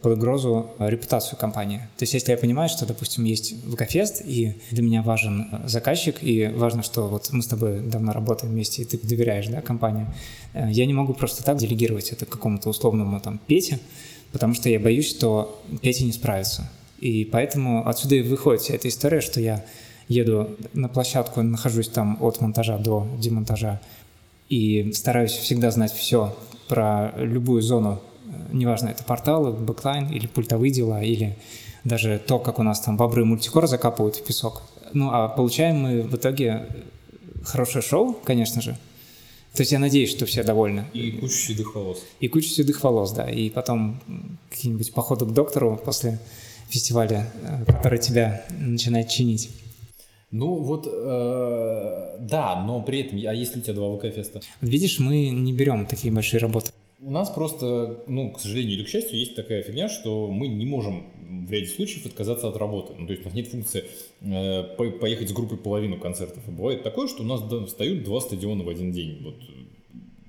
[0.00, 1.78] под угрозу э, репутацию компании.
[1.98, 6.22] То есть если я понимаю, что, допустим, есть ВКФест, и для меня важен э, заказчик,
[6.22, 10.06] и важно, что вот мы с тобой давно работаем вместе, и ты доверяешь да, компании,
[10.54, 13.80] я не могу просто так делегировать это какому-то условному там Пете,
[14.32, 16.70] потому что я боюсь, что Петя не справится.
[16.98, 19.64] И поэтому отсюда и выходит вся эта история, что я
[20.08, 23.80] еду на площадку, нахожусь там от монтажа до демонтажа
[24.48, 26.36] и стараюсь всегда знать все
[26.68, 28.00] про любую зону,
[28.52, 31.36] неважно, это порталы, backline или пультовые дела, или
[31.84, 34.62] даже то, как у нас там бобры мультикор закапывают в песок.
[34.92, 36.66] Ну, а получаем мы в итоге
[37.44, 38.76] хорошее шоу, конечно же,
[39.54, 40.84] то есть я надеюсь, что все довольны.
[40.92, 42.04] И кучу седых волос.
[42.20, 43.28] И кучу седых волос, да.
[43.28, 44.00] И потом
[44.48, 46.20] какие-нибудь походы к доктору после
[46.68, 49.50] фестиваля, э, который тебя начинает чинить.
[50.30, 54.40] Ну вот, э, да, но при этом, а если у тебя два ВК-феста?
[54.60, 56.70] Видишь, мы не берем такие большие работы.
[57.02, 60.66] У нас просто, ну, к сожалению или к счастью, есть такая фигня, что мы не
[60.66, 62.94] можем в ряде случаев отказаться от работы.
[62.98, 63.84] Ну, то есть у нас нет функции
[64.20, 64.62] э,
[65.00, 66.46] поехать с группой половину концертов.
[66.48, 69.18] И бывает такое, что у нас встают два стадиона в один день.
[69.22, 69.36] Вот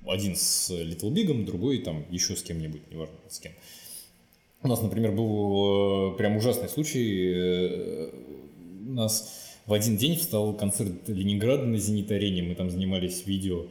[0.06, 3.52] один с Little Big, другой там еще с кем-нибудь, неважно с кем.
[4.62, 7.32] У нас, например, был э, прям ужасный случай.
[7.34, 8.10] Э,
[8.88, 13.66] у нас в один день встал концерт Ленинграда на Зенит-арене, мы там занимались видео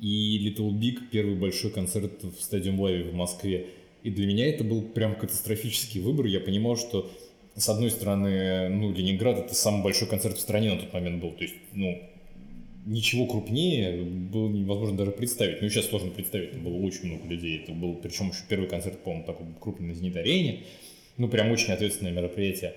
[0.00, 3.68] и Little Big первый большой концерт в Стадиум Лайве в Москве.
[4.04, 6.26] И для меня это был прям катастрофический выбор.
[6.26, 7.10] Я понимал, что
[7.56, 11.32] с одной стороны, ну, Ленинград это самый большой концерт в стране на тот момент был.
[11.32, 12.00] То есть, ну,
[12.84, 15.62] ничего крупнее было невозможно даже представить.
[15.62, 17.62] Ну, сейчас сложно представить, там было очень много людей.
[17.62, 20.64] Это был, причем еще первый концерт, по-моему, такой крупный на Зенит-арене.
[21.16, 22.74] Ну, прям очень ответственное мероприятие.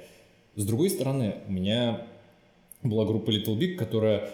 [0.55, 2.07] С другой стороны, у меня
[2.83, 4.29] была группа Little Big, которая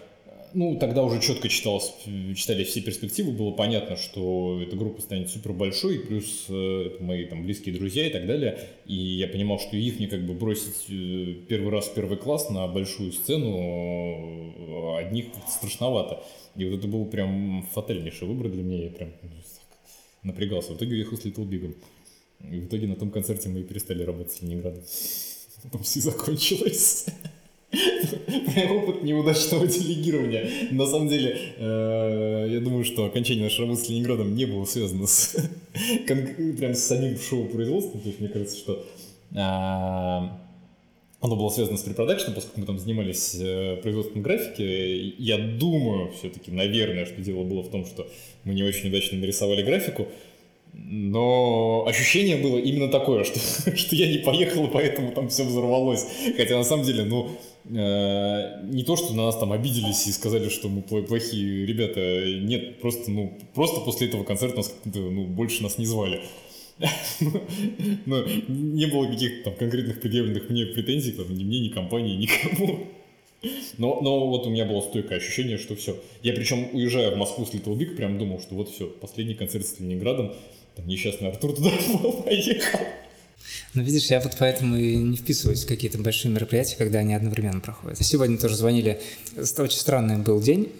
[0.53, 1.93] ну, тогда уже четко читалось,
[2.35, 7.43] читали все перспективы, было понятно, что эта группа станет супер большой, плюс э, мои там
[7.43, 8.59] близкие друзья и так далее.
[8.85, 12.49] И я понимал, что их не как бы бросить э, первый раз в первый класс
[12.49, 16.23] на большую сцену э, одних страшновато.
[16.55, 18.83] И вот это был прям фатальнейший выбор для меня.
[18.83, 19.29] Я прям ну,
[20.23, 20.73] напрягался.
[20.73, 21.75] В итоге уехал с Little Big.
[22.51, 24.83] И в итоге на том концерте мы и перестали работать с Ленинградом.
[25.63, 27.07] Потом все закончилось.
[28.53, 30.47] Прям опыт неудачного делегирования.
[30.71, 35.07] На самом деле, э, я думаю, что окончание нашей работы с Ленинградом не было связано
[35.07, 35.35] с
[36.05, 38.01] прям с самим шоу-производством.
[38.01, 38.85] То есть мне кажется, что
[39.35, 40.39] а,
[41.19, 45.15] оно было связано с препродакшеном, поскольку мы там занимались э, производством графики.
[45.17, 48.07] Я думаю, все-таки, наверное, что дело было в том, что
[48.43, 50.07] мы не очень удачно нарисовали графику.
[50.73, 53.39] Но ощущение было именно такое, что,
[53.75, 56.05] что я не поехал, поэтому там все взорвалось.
[56.37, 57.29] Хотя на самом деле, ну,
[57.65, 62.39] Э, не то, что на нас там обиделись и сказали, что мы плохие ребята.
[62.41, 66.21] Нет, просто, ну, просто после этого концерта нас ну, больше нас не звали.
[68.05, 72.87] Но не было никаких там конкретных предъявленных мне претензий, там, ни мне, ни компании, никому.
[73.77, 75.97] Но, но вот у меня было стойкое ощущение, что все.
[76.21, 79.65] Я причем, уезжая в Москву с Little Big, прям думал, что вот все, последний концерт
[79.65, 80.33] с Ленинградом,
[80.75, 81.69] там несчастный Артур туда
[82.25, 82.79] поехал.
[83.73, 87.59] Ну, видишь, я вот поэтому и не вписываюсь в какие-то большие мероприятия, когда они одновременно
[87.59, 87.97] проходят.
[88.03, 89.01] Сегодня тоже звонили,
[89.35, 90.71] очень странный был день,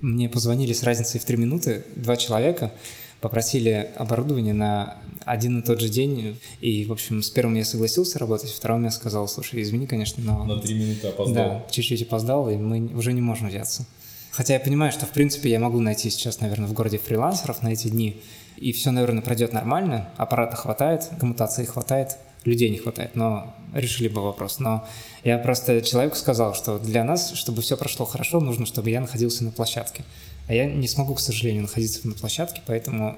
[0.00, 2.72] мне позвонили с разницей в три минуты два человека,
[3.20, 6.36] попросили оборудование на один и тот же день.
[6.60, 10.44] И, в общем, с первым я согласился работать, вторым я сказал, слушай, извини, конечно, но...
[10.44, 11.34] На три минуты опоздал.
[11.34, 13.86] Да, чуть-чуть опоздал, и мы уже не можем взяться.
[14.32, 17.72] Хотя я понимаю, что, в принципе, я могу найти сейчас, наверное, в городе фрилансеров на
[17.72, 18.20] эти дни,
[18.62, 24.22] и все, наверное, пройдет нормально, аппарата хватает, коммутации хватает, людей не хватает, но решили бы
[24.22, 24.60] вопрос.
[24.60, 24.86] Но
[25.24, 29.44] я просто человеку сказал, что для нас, чтобы все прошло хорошо, нужно, чтобы я находился
[29.44, 30.04] на площадке.
[30.46, 33.16] А я не смогу, к сожалению, находиться на площадке, поэтому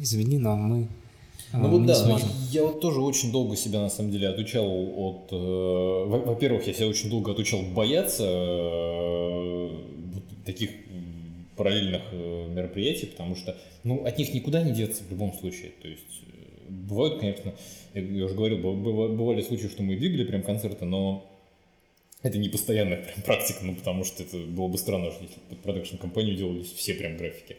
[0.00, 0.88] извини, но мы
[1.52, 2.28] э, ну вот да, сможем.
[2.50, 5.32] я вот тоже очень долго себя на самом деле отучал от...
[5.32, 9.70] Э, во-первых, я себя очень долго отучал бояться э,
[10.44, 10.70] таких
[11.56, 15.72] параллельных э, мероприятий, потому что ну, от них никуда не деться в любом случае.
[15.82, 17.54] То есть э, бывают, конечно,
[17.94, 21.24] я уже говорил, бывали случаи, что мы двигали прям концерты, но
[22.22, 26.36] это не постоянная прям практика, ну потому что это было бы странно, если под продакшн-компанию
[26.36, 27.56] делались все прям графики.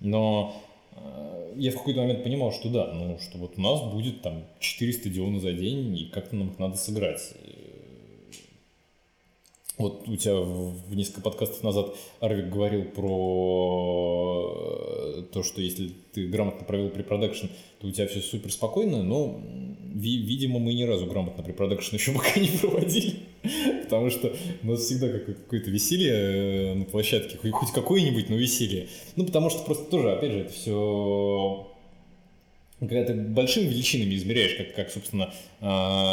[0.00, 4.22] Но э, я в какой-то момент понимал, что да, ну что вот у нас будет
[4.22, 7.34] там 4 стадиона за день, и как-то нам их надо сыграть.
[9.76, 14.52] Вот у тебя в несколько подкастов назад Арвик говорил про
[15.16, 17.46] э, то, что если ты грамотно провел preproduction,
[17.80, 19.40] то у тебя все супер спокойно, но,
[19.92, 23.14] видимо, мы ни разу грамотно preproduction еще пока не проводили,
[23.82, 28.86] потому что у нас всегда какое-то веселье э, на площадке, хоть какое-нибудь, но веселье.
[29.16, 31.73] Ну, потому что просто тоже, опять же, это все
[32.88, 35.64] когда ты большими величинами измеряешь, как, как собственно, э,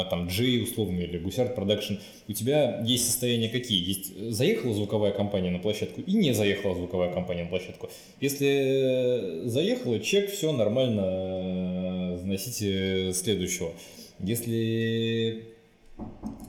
[0.09, 1.95] там, Джей условно или Гусярд Продакшн,
[2.27, 3.83] у тебя есть состояния какие?
[3.87, 7.89] Есть заехала звуковая компания на площадку и не заехала звуковая компания на площадку.
[8.19, 13.71] Если заехала, чек, все нормально, заносите следующего.
[14.19, 15.45] Если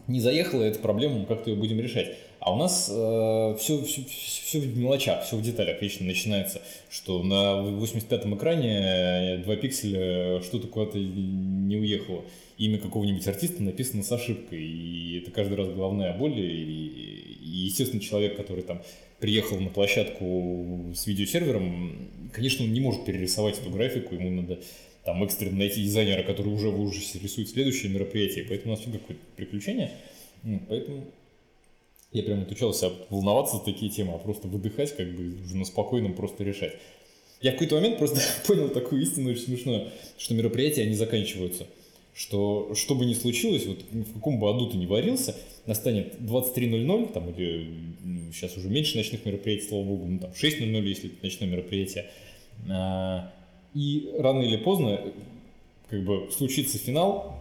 [0.07, 2.17] не заехала, это проблема, как-то ее будем решать.
[2.45, 7.23] А у нас э, все, все, все в мелочах, все в деталях вечно начинается, что
[7.23, 12.25] на 85-м экране 2 пикселя что-то куда-то не уехало.
[12.59, 16.37] Имя какого-нибудь артиста написано с ошибкой, и это каждый раз головная боль.
[16.37, 18.83] И, и естественно, человек, который там
[19.21, 24.59] приехал на площадку с видеосервером, конечно, он не может перерисовать эту графику, ему надо
[25.05, 28.99] там экстренно найти дизайнера, который уже в ужасе рисует следующее мероприятие, поэтому у нас всегда
[28.99, 29.93] какое-то приключение.
[30.69, 31.05] Поэтому
[32.13, 36.15] я прям отучался волноваться за такие темы, а просто выдыхать, как бы уже на спокойном
[36.15, 36.75] просто решать.
[37.41, 39.89] Я в какой-то момент просто понял такую истину очень смешную,
[40.19, 41.67] что мероприятия, они заканчиваются.
[42.15, 45.35] Что, что бы ни случилось, вот в каком бы аду ты ни варился,
[45.65, 51.11] настанет 23.00, там, или сейчас уже меньше ночных мероприятий, слава богу, ну, там 6.00, если
[51.11, 52.11] это ночное мероприятие.
[52.71, 53.33] А,
[53.73, 55.01] и рано или поздно
[55.89, 57.35] как бы случится финал,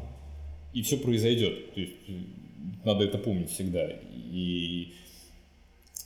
[0.73, 1.73] и все произойдет.
[1.73, 1.93] То есть
[2.83, 3.87] надо это помнить всегда.
[4.13, 4.93] И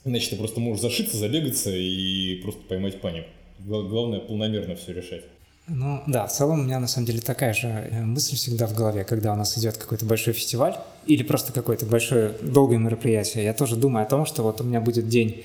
[0.04, 3.28] иначе ты просто можешь зашиться, забегаться и просто поймать панику.
[3.60, 5.24] Главное полномерно все решать.
[5.68, 8.76] Ну да, в целом у меня на самом деле такая же э, мысль всегда в
[8.76, 10.76] голове, когда у нас идет какой-то большой фестиваль
[11.08, 13.44] или просто какое-то большое долгое мероприятие.
[13.44, 15.44] Я тоже думаю о том, что вот у меня будет день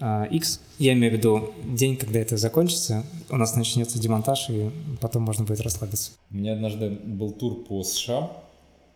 [0.00, 0.60] а, X.
[0.78, 5.44] Я имею в виду день, когда это закончится, у нас начнется демонтаж, и потом можно
[5.44, 6.12] будет расслабиться.
[6.30, 8.30] У меня однажды был тур по США.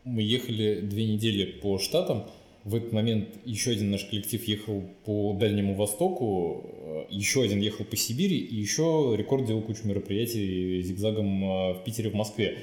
[0.05, 2.25] Мы ехали две недели по штатам.
[2.63, 7.87] В этот момент еще один наш коллектив ехал по Дальнему Востоку, э, еще один ехал
[7.87, 12.59] по Сибири, и еще рекорд делал кучу мероприятий зигзагом э, в Питере, в Москве.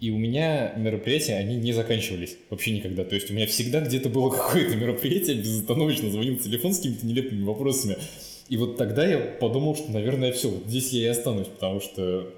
[0.00, 3.04] И у меня мероприятия, они не заканчивались вообще никогда.
[3.04, 7.44] То есть у меня всегда где-то было какое-то мероприятие, безостановочно звонил телефон с какими-то нелепыми
[7.44, 7.96] вопросами.
[8.48, 12.28] И вот тогда я подумал, что, наверное, все, вот здесь я и останусь, потому что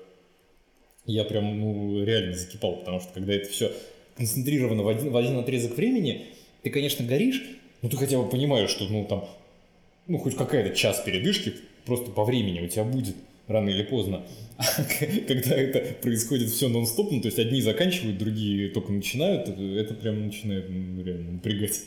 [1.06, 3.72] я прям, ну, реально закипал, потому что когда это все
[4.16, 6.26] концентрировано в один, в один отрезок времени,
[6.62, 7.42] ты, конечно, горишь,
[7.82, 9.28] но ты хотя бы понимаешь, что, ну, там,
[10.06, 11.54] ну, хоть какая-то час передышки
[11.84, 14.22] просто по времени у тебя будет рано или поздно.
[14.56, 14.84] А
[15.26, 20.26] когда это происходит все нон-стоп, ну, то есть одни заканчивают, другие только начинают, это прям
[20.26, 21.80] начинает ну, реально напрягать.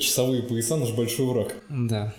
[0.00, 1.56] Часовые пояса наш большой враг.
[1.70, 2.12] Да.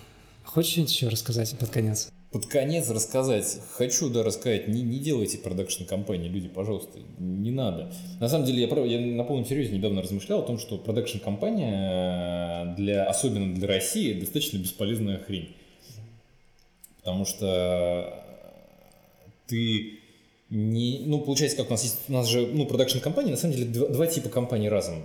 [0.44, 2.10] Хочешь еще рассказать под конец?
[2.32, 3.58] Под конец рассказать.
[3.72, 4.66] Хочу, да, рассказать.
[4.66, 6.98] Не, не делайте продакшн компании, люди, пожалуйста.
[7.18, 7.92] Не надо.
[8.20, 12.74] На самом деле, я, я на полном серьезе недавно размышлял о том, что продакшн компания,
[12.76, 15.54] для, особенно для России, достаточно бесполезная хрень.
[16.98, 18.24] Потому что
[19.46, 19.98] ты
[20.48, 23.56] не, ну, получается, как у нас есть, у нас же, ну, production компании, на самом
[23.56, 25.02] деле, два, два типа компаний разом.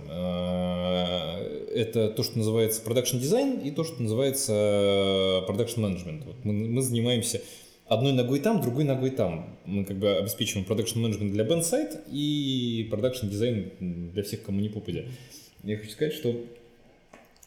[1.78, 6.24] Э, это то, что называется production design и то, что называется production management.
[6.24, 7.40] Вот мы, мы занимаемся
[7.86, 9.58] одной ногой там, другой ногой там.
[9.64, 13.72] Мы как бы обеспечиваем production management для band side и production design
[14.12, 15.04] для всех, кому не попадя.
[15.64, 16.44] Я хочу сказать, что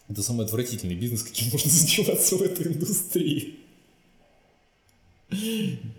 [0.09, 3.55] это самый отвратительный бизнес, каким можно заниматься в этой индустрии.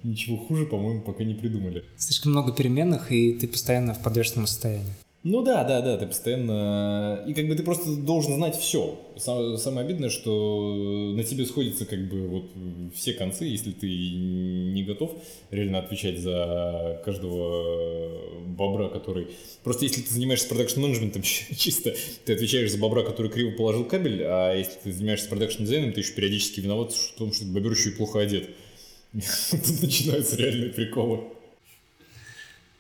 [0.03, 1.85] Ничего хуже, по-моему, пока не придумали.
[1.97, 4.93] Слишком много переменных, и ты постоянно в подвешенном состоянии.
[5.25, 7.23] Ну да, да, да, ты постоянно...
[7.29, 8.99] И как бы ты просто должен знать все.
[9.17, 12.45] Самое обидное, что на тебе сходятся как бы вот
[12.93, 15.13] все концы, если ты не готов
[15.53, 19.29] реально отвечать за каждого бобра, который...
[19.63, 21.23] Просто если ты занимаешься production-менеджментом
[21.57, 21.95] чисто,
[22.25, 26.15] ты отвечаешь за бобра, который криво положил кабель, а если ты занимаешься production-дизайном, ты еще
[26.15, 28.51] периодически виноват в том, что бобер еще и плохо одет.
[29.13, 31.21] Тут начинаются реальные приколы.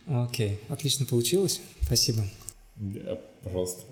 [0.06, 1.60] Окей, отлично получилось.
[1.82, 2.24] Спасибо.
[2.76, 3.82] Да, пожалуйста.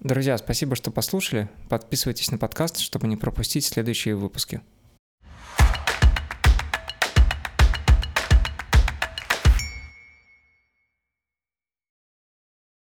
[0.00, 1.48] Друзья, спасибо, что послушали.
[1.70, 4.60] Подписывайтесь на подкаст, чтобы не пропустить следующие выпуски.